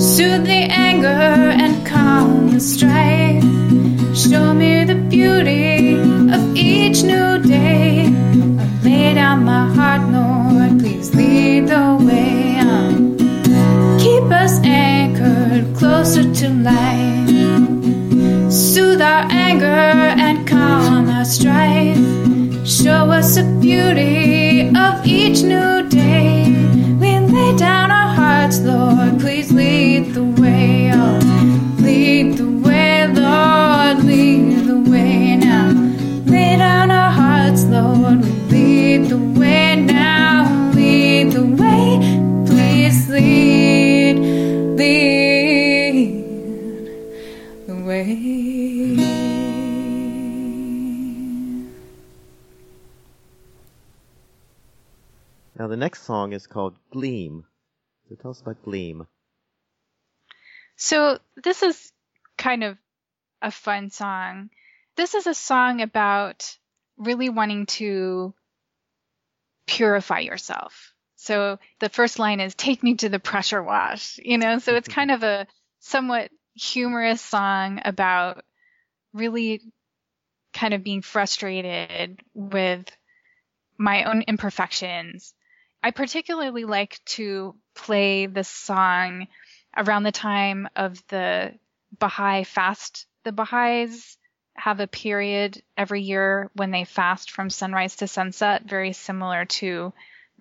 Soothe 0.00 0.46
the 0.46 0.64
anger 0.70 1.52
and 1.62 1.86
calm 1.86 2.52
the 2.52 2.58
strife. 2.58 3.44
Show 4.16 4.54
me 4.54 4.84
the 4.84 4.94
beauty 4.94 5.98
of 6.32 6.56
each 6.56 7.02
new 7.02 7.38
day. 7.40 8.06
I 8.06 8.80
lay 8.82 9.12
down 9.12 9.44
my 9.44 9.68
heart, 9.74 10.08
Lord, 10.08 10.80
please 10.80 11.14
lead 11.14 11.68
the 11.68 11.98
way. 12.00 12.56
Um, 12.56 13.18
keep 13.98 14.24
us 14.32 14.58
anchored 14.64 15.76
closer 15.76 16.32
to 16.32 16.48
life. 16.48 17.28
Soothe 18.50 19.02
our 19.02 19.30
anger 19.30 19.66
and 19.66 20.48
calm 20.48 21.10
our 21.10 21.26
strife. 21.26 21.98
Show 22.66 23.10
us 23.10 23.36
the 23.36 23.44
beauty 23.60 24.25
each 25.36 25.44
new 25.44 25.86
day. 25.88 26.44
We 27.00 27.18
lay 27.18 27.56
down 27.56 27.90
our 27.90 28.14
hearts, 28.14 28.60
Lord. 28.60 29.20
Please 29.20 29.52
lead 29.52 30.14
the 30.14 30.24
way. 30.24 30.85
The 55.76 55.80
next 55.80 56.04
song 56.04 56.32
is 56.32 56.46
called 56.46 56.74
Gleam. 56.90 57.44
So 58.08 58.14
tell 58.14 58.30
us 58.30 58.40
about 58.40 58.62
Gleam. 58.62 59.06
So 60.76 61.18
this 61.44 61.62
is 61.62 61.92
kind 62.38 62.64
of 62.64 62.78
a 63.42 63.50
fun 63.50 63.90
song. 63.90 64.48
This 64.96 65.12
is 65.12 65.26
a 65.26 65.34
song 65.34 65.82
about 65.82 66.56
really 66.96 67.28
wanting 67.28 67.66
to 67.66 68.32
purify 69.66 70.20
yourself. 70.20 70.94
So 71.16 71.58
the 71.80 71.90
first 71.90 72.18
line 72.18 72.40
is 72.40 72.54
take 72.54 72.82
me 72.82 72.94
to 72.94 73.10
the 73.10 73.18
pressure 73.18 73.62
wash, 73.62 74.18
you 74.24 74.38
know? 74.38 74.58
So 74.60 74.76
it's 74.76 74.88
kind 74.88 75.10
of 75.10 75.22
a 75.22 75.46
somewhat 75.80 76.30
humorous 76.54 77.20
song 77.20 77.82
about 77.84 78.42
really 79.12 79.60
kind 80.54 80.72
of 80.72 80.82
being 80.82 81.02
frustrated 81.02 82.18
with 82.32 82.86
my 83.76 84.04
own 84.04 84.22
imperfections. 84.22 85.34
I 85.82 85.90
particularly 85.90 86.64
like 86.64 87.00
to 87.06 87.54
play 87.74 88.26
this 88.26 88.48
song 88.48 89.28
around 89.76 90.02
the 90.02 90.12
time 90.12 90.68
of 90.74 91.02
the 91.08 91.54
Baha'i 91.98 92.44
fast. 92.44 93.06
The 93.24 93.32
Baha'is 93.32 94.16
have 94.54 94.80
a 94.80 94.86
period 94.86 95.62
every 95.76 96.02
year 96.02 96.50
when 96.54 96.70
they 96.70 96.84
fast 96.84 97.30
from 97.30 97.50
sunrise 97.50 97.96
to 97.96 98.08
sunset, 98.08 98.64
very 98.64 98.92
similar 98.92 99.44
to 99.44 99.92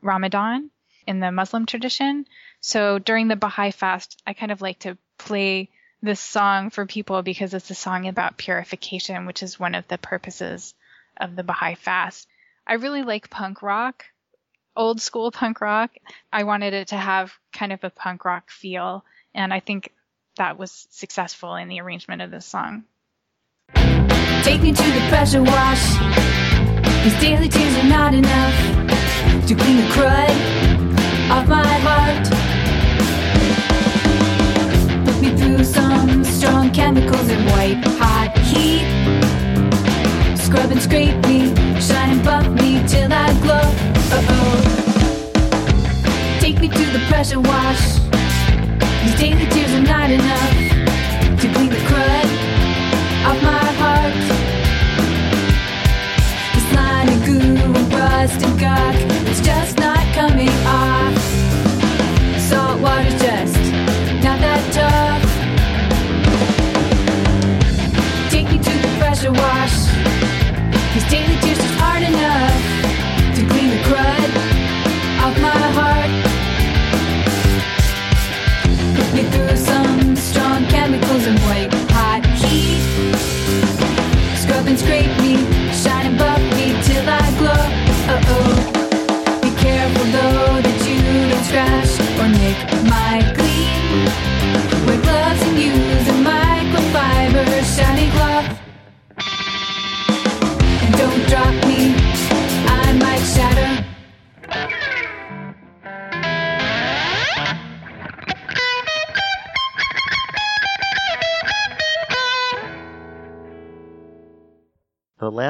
Ramadan 0.01 0.71
in 1.05 1.19
the 1.19 1.31
Muslim 1.31 1.65
tradition. 1.65 2.25
So 2.61 2.97
during 2.97 3.27
the 3.27 3.35
Baha'i 3.35 3.71
fast, 3.71 4.21
I 4.25 4.33
kind 4.33 4.51
of 4.51 4.61
like 4.61 4.79
to 4.79 4.97
play 5.17 5.69
this 6.01 6.19
song 6.19 6.69
for 6.69 6.85
people 6.85 7.21
because 7.21 7.53
it's 7.53 7.69
a 7.69 7.75
song 7.75 8.07
about 8.07 8.37
purification, 8.37 9.25
which 9.25 9.43
is 9.43 9.59
one 9.59 9.75
of 9.75 9.87
the 9.87 9.97
purposes 9.97 10.73
of 11.17 11.35
the 11.35 11.43
Baha'i 11.43 11.75
fast. 11.75 12.27
I 12.67 12.75
really 12.75 13.03
like 13.03 13.29
punk 13.29 13.61
rock, 13.61 14.05
old 14.75 15.01
school 15.01 15.31
punk 15.31 15.61
rock. 15.61 15.91
I 16.31 16.43
wanted 16.43 16.73
it 16.73 16.89
to 16.89 16.95
have 16.95 17.33
kind 17.53 17.71
of 17.71 17.83
a 17.83 17.89
punk 17.89 18.25
rock 18.25 18.49
feel, 18.49 19.03
and 19.33 19.53
I 19.53 19.59
think 19.59 19.91
that 20.37 20.57
was 20.57 20.87
successful 20.91 21.55
in 21.55 21.69
the 21.69 21.79
arrangement 21.79 22.21
of 22.21 22.31
this 22.31 22.45
song. 22.45 22.83
Take 24.43 24.61
me 24.61 24.73
to 24.73 24.83
the 24.83 25.05
pressure 25.09 25.41
wash. 25.41 25.83
These 27.03 27.19
daily 27.19 27.49
tears 27.49 27.77
are 27.77 27.89
not 27.89 28.13
enough 28.13 28.53
to 29.47 29.55
clean 29.55 29.77
the 29.77 29.87
crud 29.93 30.55
off 31.31 31.47
my 31.47 31.65
heart. 31.85 32.27
Put 35.05 35.21
me 35.21 35.35
through 35.37 35.63
some 35.63 36.23
strong 36.23 36.71
chemicals 36.71 37.29
and 37.29 37.45
white 37.51 37.83
hot 37.97 38.37
heat. 38.39 38.85
Scrub 40.37 40.71
and 40.71 40.81
scrape 40.81 41.15
me, 41.25 41.55
shine 41.79 42.11
and 42.11 42.23
buff 42.23 42.47
me 42.61 42.83
till 42.87 43.11
I 43.11 43.33
glow. 43.41 43.84
Me 46.65 46.71
to 46.71 46.85
the 46.97 47.05
pressure 47.07 47.39
wash. 47.39 47.99
These 49.03 49.19
daily 49.19 49.45
tears 49.51 49.71
are 49.75 49.81
not 49.81 50.09
enough 50.09 51.39
to 51.39 51.53
clean 51.53 51.69
the 51.69 51.81
crud 51.85 52.29
off 53.27 53.39
my 53.43 53.65
heart. 53.81 54.15
This 56.55 56.69
line 56.73 57.23
goo 57.23 57.39
and 57.71 57.93
rust 57.93 58.41
and 58.43 58.59
gunk 58.59 59.14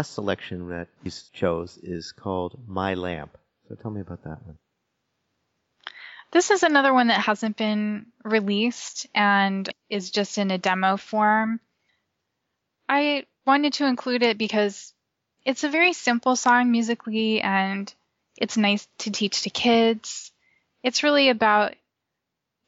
last 0.05 0.13
selection 0.13 0.69
that 0.69 0.87
you 1.03 1.11
chose 1.33 1.77
is 1.81 2.11
called 2.11 2.59
My 2.67 2.93
Lamp. 2.93 3.35
So 3.67 3.75
tell 3.75 3.89
me 3.89 4.01
about 4.01 4.23
that 4.23 4.45
one. 4.45 4.57
This 6.31 6.51
is 6.51 6.61
another 6.61 6.93
one 6.93 7.07
that 7.07 7.21
hasn't 7.21 7.57
been 7.57 8.07
released 8.23 9.07
and 9.15 9.67
is 9.89 10.11
just 10.11 10.37
in 10.37 10.51
a 10.51 10.59
demo 10.59 10.97
form. 10.97 11.59
I 12.87 13.25
wanted 13.47 13.73
to 13.73 13.87
include 13.87 14.21
it 14.21 14.37
because 14.37 14.93
it's 15.43 15.63
a 15.63 15.69
very 15.69 15.93
simple 15.93 16.35
song 16.35 16.71
musically 16.71 17.41
and 17.41 17.91
it's 18.37 18.57
nice 18.57 18.87
to 18.99 19.11
teach 19.11 19.41
to 19.43 19.49
kids. 19.49 20.31
It's 20.83 21.01
really 21.01 21.29
about 21.29 21.73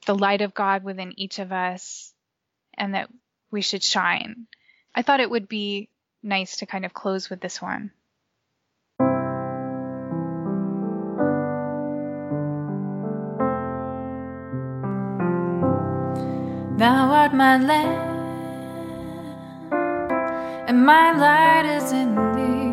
the 0.07 0.15
light 0.15 0.41
of 0.41 0.55
God 0.55 0.83
within 0.83 1.13
each 1.19 1.37
of 1.37 1.51
us 1.51 2.11
and 2.73 2.95
that 2.95 3.09
we 3.51 3.61
should 3.61 3.83
shine. 3.83 4.47
I 4.95 5.03
thought 5.03 5.19
it 5.19 5.29
would 5.29 5.47
be 5.47 5.89
nice 6.27 6.57
to 6.57 6.65
kind 6.65 6.85
of 6.85 6.93
close 6.93 7.29
with 7.29 7.41
this 7.41 7.61
one. 7.61 7.91
Thou 16.77 17.09
art 17.11 17.33
my 17.33 17.57
lamp, 17.57 18.03
and 20.69 20.85
my 20.85 21.11
light 21.17 21.65
is 21.65 21.91
in 21.91 22.13
thee. 22.35 22.67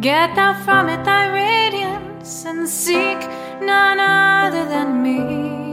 Get 0.00 0.36
thou 0.36 0.54
from 0.64 0.88
it 0.88 1.02
thy 1.04 1.26
radiance, 1.34 2.44
and 2.44 2.68
seek 2.68 3.18
none 3.60 3.98
other 3.98 4.64
than 4.66 5.02
me. 5.02 5.67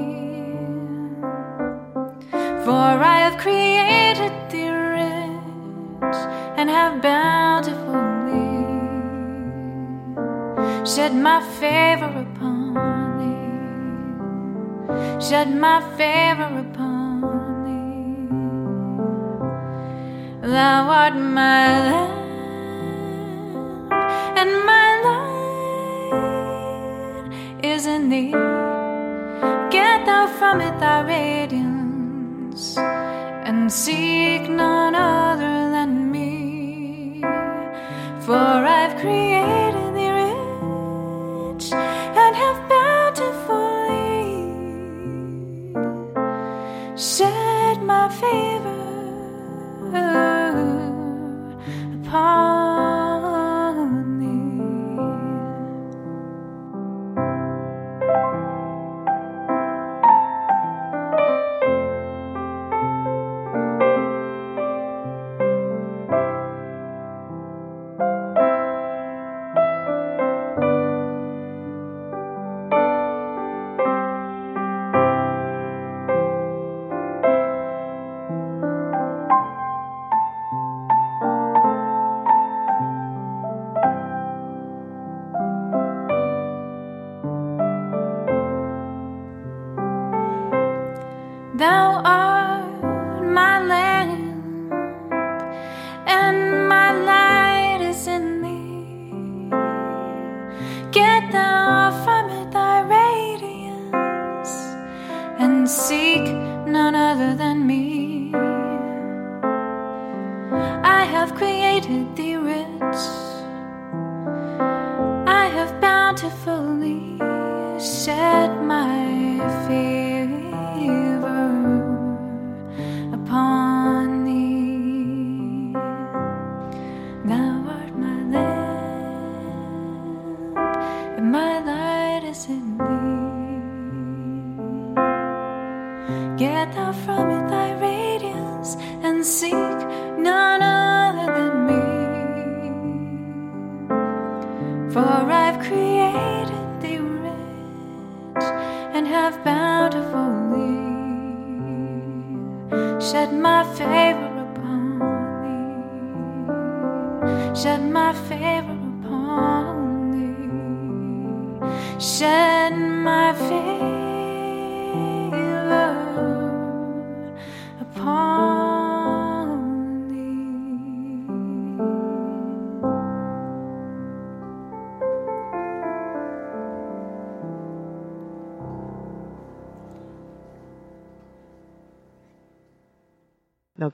For 2.65 2.71
I 2.71 3.17
have 3.25 3.37
created 3.37 4.33
thee 4.49 4.69
rich, 4.97 6.19
and 6.57 6.67
have 6.67 6.99
bountifully 6.99 8.55
shed 10.83 11.13
my 11.13 11.41
favor 11.59 12.11
upon 12.25 12.73
thee 13.19 13.35
shed 15.21 15.49
my 15.55 15.79
favor 15.97 16.49
upon 16.65 17.21
thee. 17.65 18.29
Thou 20.41 20.89
art 21.01 21.15
my 21.15 21.65
lamp, 21.89 22.11
and 24.39 24.51
my 24.71 24.87
light 25.05 26.03
is 27.63 27.85
in 27.85 28.09
thee. 28.09 28.33
Get 29.69 30.05
thou 30.05 30.25
from 30.39 30.61
it 30.61 30.79
thy 30.79 31.01
and 31.03 31.44
seek 33.75 34.47
none 34.49 34.95
other 34.95 35.34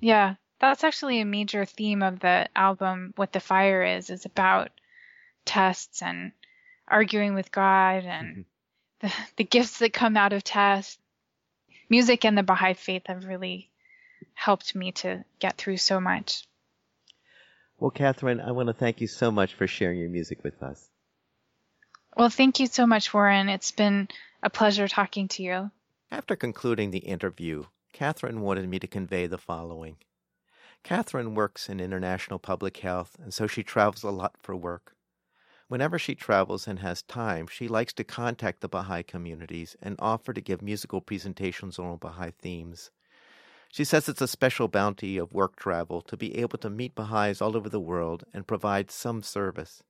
Yeah, 0.00 0.34
that's 0.60 0.84
actually 0.84 1.20
a 1.20 1.24
major 1.24 1.64
theme 1.64 2.02
of 2.02 2.20
the 2.20 2.48
album 2.54 3.14
What 3.16 3.32
the 3.32 3.40
Fire 3.40 3.82
Is 3.82 4.10
is 4.10 4.26
about 4.26 4.70
tests 5.46 6.02
and 6.02 6.32
arguing 6.86 7.34
with 7.34 7.50
God 7.50 8.04
and 8.04 8.28
mm-hmm. 8.28 8.40
the, 9.06 9.12
the 9.36 9.44
gifts 9.44 9.78
that 9.78 9.94
come 9.94 10.18
out 10.18 10.34
of 10.34 10.44
tests. 10.44 10.98
Music 11.88 12.26
and 12.26 12.36
the 12.36 12.42
Baha'i 12.42 12.74
faith 12.74 13.06
have 13.06 13.24
really 13.24 13.70
helped 14.34 14.74
me 14.74 14.92
to 14.92 15.24
get 15.40 15.56
through 15.56 15.78
so 15.78 15.98
much. 15.98 16.46
Well, 17.78 17.90
Katharine, 17.90 18.40
I 18.40 18.52
want 18.52 18.68
to 18.68 18.74
thank 18.74 19.00
you 19.00 19.06
so 19.06 19.30
much 19.30 19.54
for 19.54 19.66
sharing 19.66 19.98
your 19.98 20.10
music 20.10 20.44
with 20.44 20.62
us. 20.62 20.90
Well, 22.16 22.28
thank 22.28 22.60
you 22.60 22.66
so 22.66 22.86
much, 22.86 23.14
Warren. 23.14 23.48
It's 23.48 23.70
been 23.70 24.08
a 24.42 24.50
pleasure 24.50 24.88
talking 24.88 25.28
to 25.28 25.42
you. 25.42 25.70
After 26.12 26.36
concluding 26.36 26.90
the 26.90 26.98
interview, 26.98 27.64
Katharine 27.94 28.42
wanted 28.42 28.68
me 28.68 28.78
to 28.78 28.86
convey 28.86 29.26
the 29.26 29.38
following. 29.38 29.96
Katharine 30.84 31.34
works 31.34 31.70
in 31.70 31.80
international 31.80 32.38
public 32.38 32.76
health, 32.76 33.16
and 33.18 33.32
so 33.32 33.46
she 33.46 33.62
travels 33.62 34.02
a 34.02 34.10
lot 34.10 34.36
for 34.42 34.54
work. 34.54 34.94
Whenever 35.68 35.98
she 35.98 36.14
travels 36.14 36.68
and 36.68 36.80
has 36.80 37.00
time, 37.00 37.46
she 37.46 37.66
likes 37.66 37.94
to 37.94 38.04
contact 38.04 38.60
the 38.60 38.68
Baha'i 38.68 39.02
communities 39.02 39.74
and 39.80 39.96
offer 40.00 40.34
to 40.34 40.42
give 40.42 40.60
musical 40.60 41.00
presentations 41.00 41.78
on 41.78 41.96
Baha'i 41.96 42.32
themes. 42.32 42.90
She 43.70 43.82
says 43.82 44.06
it's 44.06 44.20
a 44.20 44.28
special 44.28 44.68
bounty 44.68 45.16
of 45.16 45.32
work 45.32 45.56
travel 45.56 46.02
to 46.02 46.16
be 46.18 46.36
able 46.36 46.58
to 46.58 46.68
meet 46.68 46.94
Baha'is 46.94 47.40
all 47.40 47.56
over 47.56 47.70
the 47.70 47.80
world 47.80 48.24
and 48.34 48.46
provide 48.46 48.90
some 48.90 49.22
service. 49.22 49.82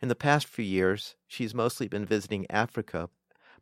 In 0.00 0.08
the 0.08 0.14
past 0.14 0.46
few 0.46 0.64
years, 0.64 1.14
she's 1.28 1.52
mostly 1.54 1.88
been 1.88 2.06
visiting 2.06 2.50
Africa, 2.50 3.10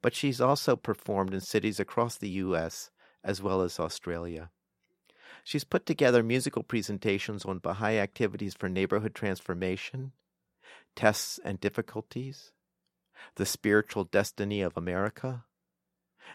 but 0.03 0.15
she's 0.15 0.41
also 0.41 0.77
performed 0.77 1.35
in 1.35 1.41
cities 1.41 1.81
across 1.81 2.17
the 2.17 2.31
U.S. 2.31 2.91
as 3.23 3.43
well 3.43 3.63
as 3.63 3.79
Australia. 3.79 4.51
She's 5.45 5.65
put 5.65 5.87
together 5.87 6.23
musical 6.23 6.63
presentations 6.63 7.45
on 7.45 7.59
Baha'i 7.59 7.99
activities 7.99 8.55
for 8.55 8.69
neighborhood 8.69 9.15
transformation, 9.15 10.13
tests 10.95 11.41
and 11.45 11.61
difficulties, 11.61 12.53
the 13.37 13.47
spiritual 13.47 14.05
destiny 14.05 14.61
of 14.61 14.77
America, 14.77 15.45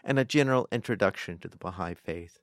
and 0.04 0.18
a 0.18 0.24
general 0.24 0.68
introduction 0.70 1.38
to 1.38 1.48
the 1.48 1.56
Baha'i 1.56 1.94
faith. 1.94 2.40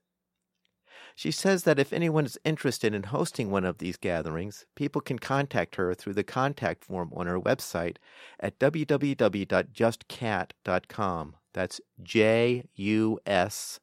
She 1.16 1.32
says 1.32 1.64
that 1.64 1.80
if 1.80 1.94
anyone 1.94 2.26
is 2.26 2.38
interested 2.44 2.94
in 2.94 3.04
hosting 3.04 3.50
one 3.52 3.64
of 3.66 3.78
these 3.78 3.98
gatherings, 3.98 4.66
people 4.76 5.02
can 5.02 5.20
contact 5.20 5.76
her 5.76 5.94
through 5.94 6.14
the 6.14 6.24
contact 6.24 6.86
form 6.86 7.12
on 7.16 7.28
her 7.28 7.40
website 7.40 7.98
at 8.40 8.58
www.justkat.com. 8.60 11.36
That's 11.54 11.82
J 12.02 12.64
U 12.76 13.20
S 13.26 13.80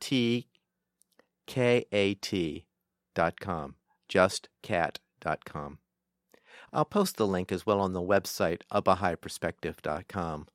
T 0.00 0.48
K 1.46 1.84
A 1.92 2.14
T 2.14 2.66
dot 3.14 3.38
com. 3.40 3.76
Justkat.com. 4.08 5.78
I'll 6.72 6.84
post 6.84 7.16
the 7.16 7.26
link 7.26 7.52
as 7.52 7.64
well 7.64 7.80
on 7.80 7.92
the 7.92 8.00
website 8.00 8.62
abahaiperspective.com, 8.72 10.48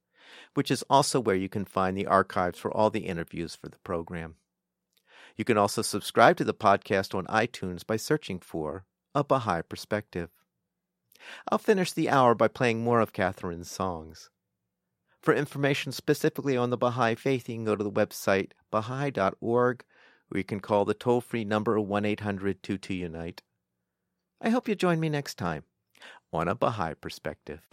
which 0.53 0.69
is 0.69 0.83
also 0.89 1.21
where 1.21 1.35
you 1.35 1.47
can 1.47 1.63
find 1.63 1.97
the 1.97 2.07
archives 2.07 2.59
for 2.59 2.75
all 2.75 2.89
the 2.89 3.07
interviews 3.07 3.55
for 3.55 3.69
the 3.69 3.79
program. 3.79 4.35
You 5.39 5.45
can 5.45 5.57
also 5.57 5.81
subscribe 5.81 6.35
to 6.35 6.43
the 6.43 6.53
podcast 6.53 7.15
on 7.15 7.25
iTunes 7.27 7.87
by 7.87 7.95
searching 7.95 8.39
for 8.41 8.83
A 9.15 9.23
Baha'i 9.23 9.61
Perspective. 9.61 10.31
I'll 11.49 11.57
finish 11.57 11.93
the 11.93 12.09
hour 12.09 12.35
by 12.35 12.49
playing 12.49 12.83
more 12.83 12.99
of 12.99 13.13
Katharine's 13.13 13.71
songs. 13.71 14.29
For 15.21 15.33
information 15.33 15.93
specifically 15.93 16.57
on 16.57 16.71
the 16.71 16.77
Baha'i 16.77 17.15
Faith, 17.15 17.47
you 17.47 17.55
can 17.55 17.63
go 17.63 17.77
to 17.77 17.83
the 17.85 17.89
website 17.89 18.51
baha'i.org, 18.69 19.85
or 20.29 20.37
you 20.37 20.43
can 20.43 20.59
call 20.59 20.83
the 20.83 20.93
toll 20.93 21.21
free 21.21 21.45
number 21.45 21.79
1 21.79 22.03
800 22.03 22.61
22 22.61 22.93
Unite. 22.93 23.41
I 24.41 24.49
hope 24.49 24.67
you 24.67 24.75
join 24.75 24.99
me 24.99 25.07
next 25.07 25.35
time 25.35 25.63
on 26.33 26.49
A 26.49 26.55
Baha'i 26.55 26.95
Perspective. 26.95 27.65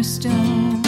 cornerstone. 0.00 0.80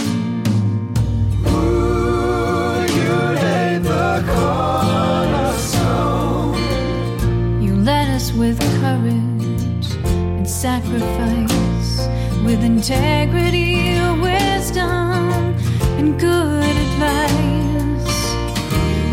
Ooh, 1.46 2.80
you 2.96 3.12
laid 3.42 3.82
the 3.82 4.24
cornerstone. 4.34 5.52
You 7.62 7.76
led 7.76 8.08
us 8.08 8.32
with 8.32 8.58
courage 8.80 9.86
and 10.06 10.48
sacrifice, 10.48 12.08
with 12.42 12.64
integrity, 12.64 14.00
wisdom, 14.22 15.54
and 15.98 16.18
good 16.18 16.76
advice. 16.86 18.34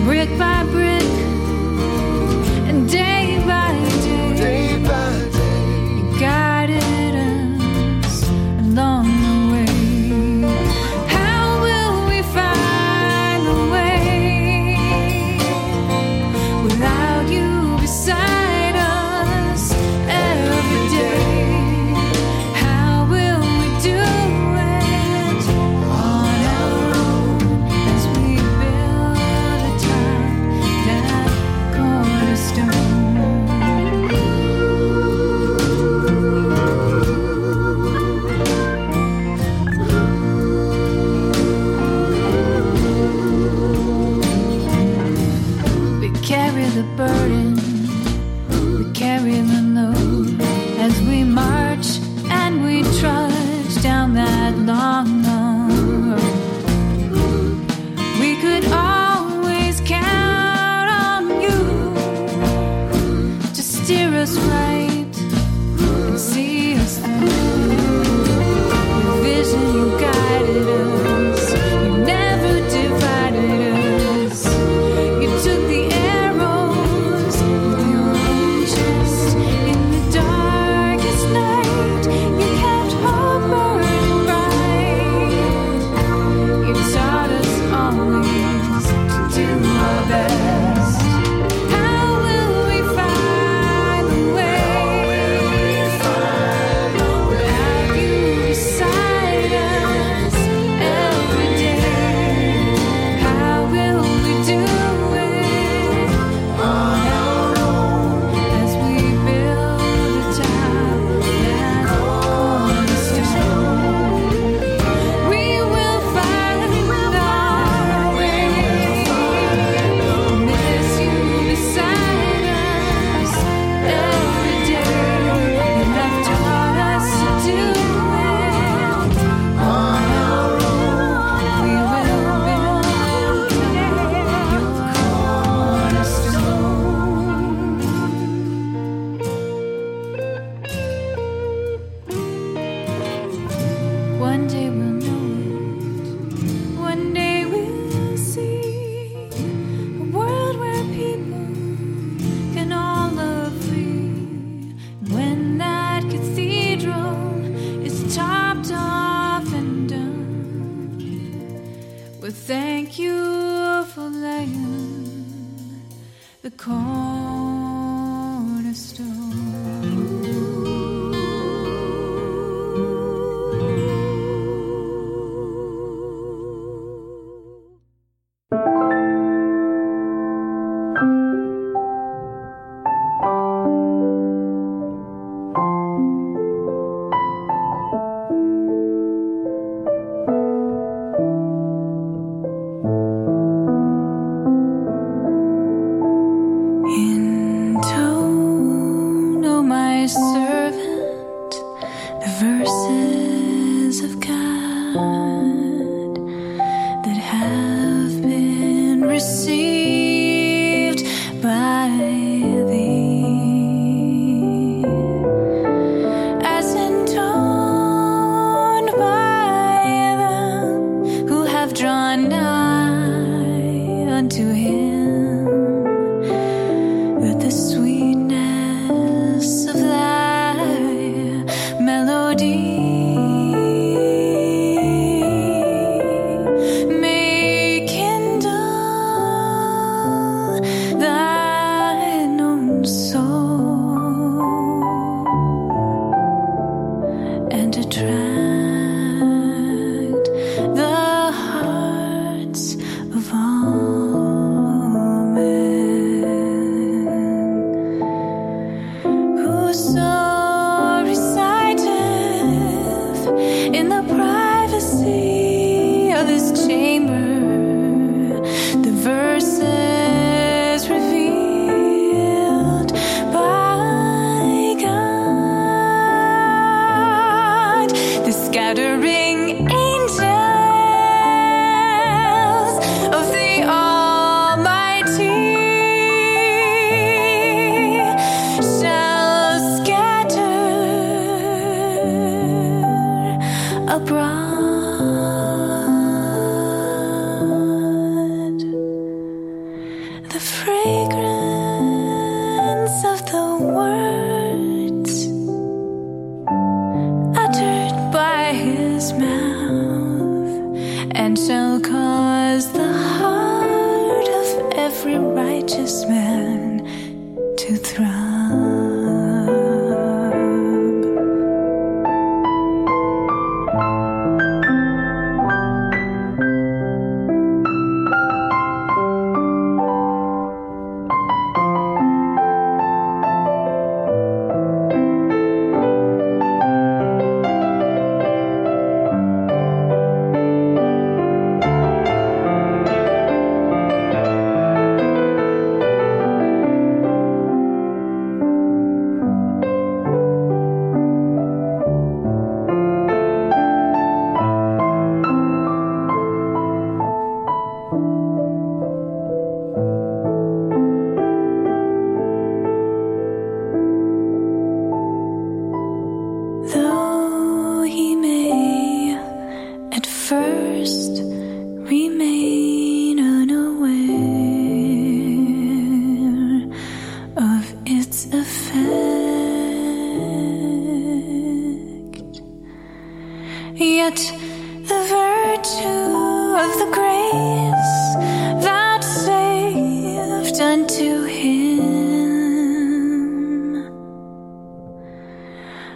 Brick 0.05 0.29
by 0.39 0.63
brick. 0.71 0.88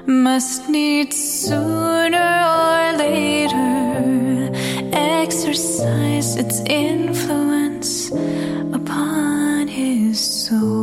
must 0.06 0.68
need 0.70 1.14
sooner 1.14 2.18
or 2.18 2.98
later 2.98 4.52
exercise 4.92 6.36
its 6.36 6.60
influence 6.66 8.12
upon 8.74 9.68
his 9.68 10.20
soul. 10.20 10.83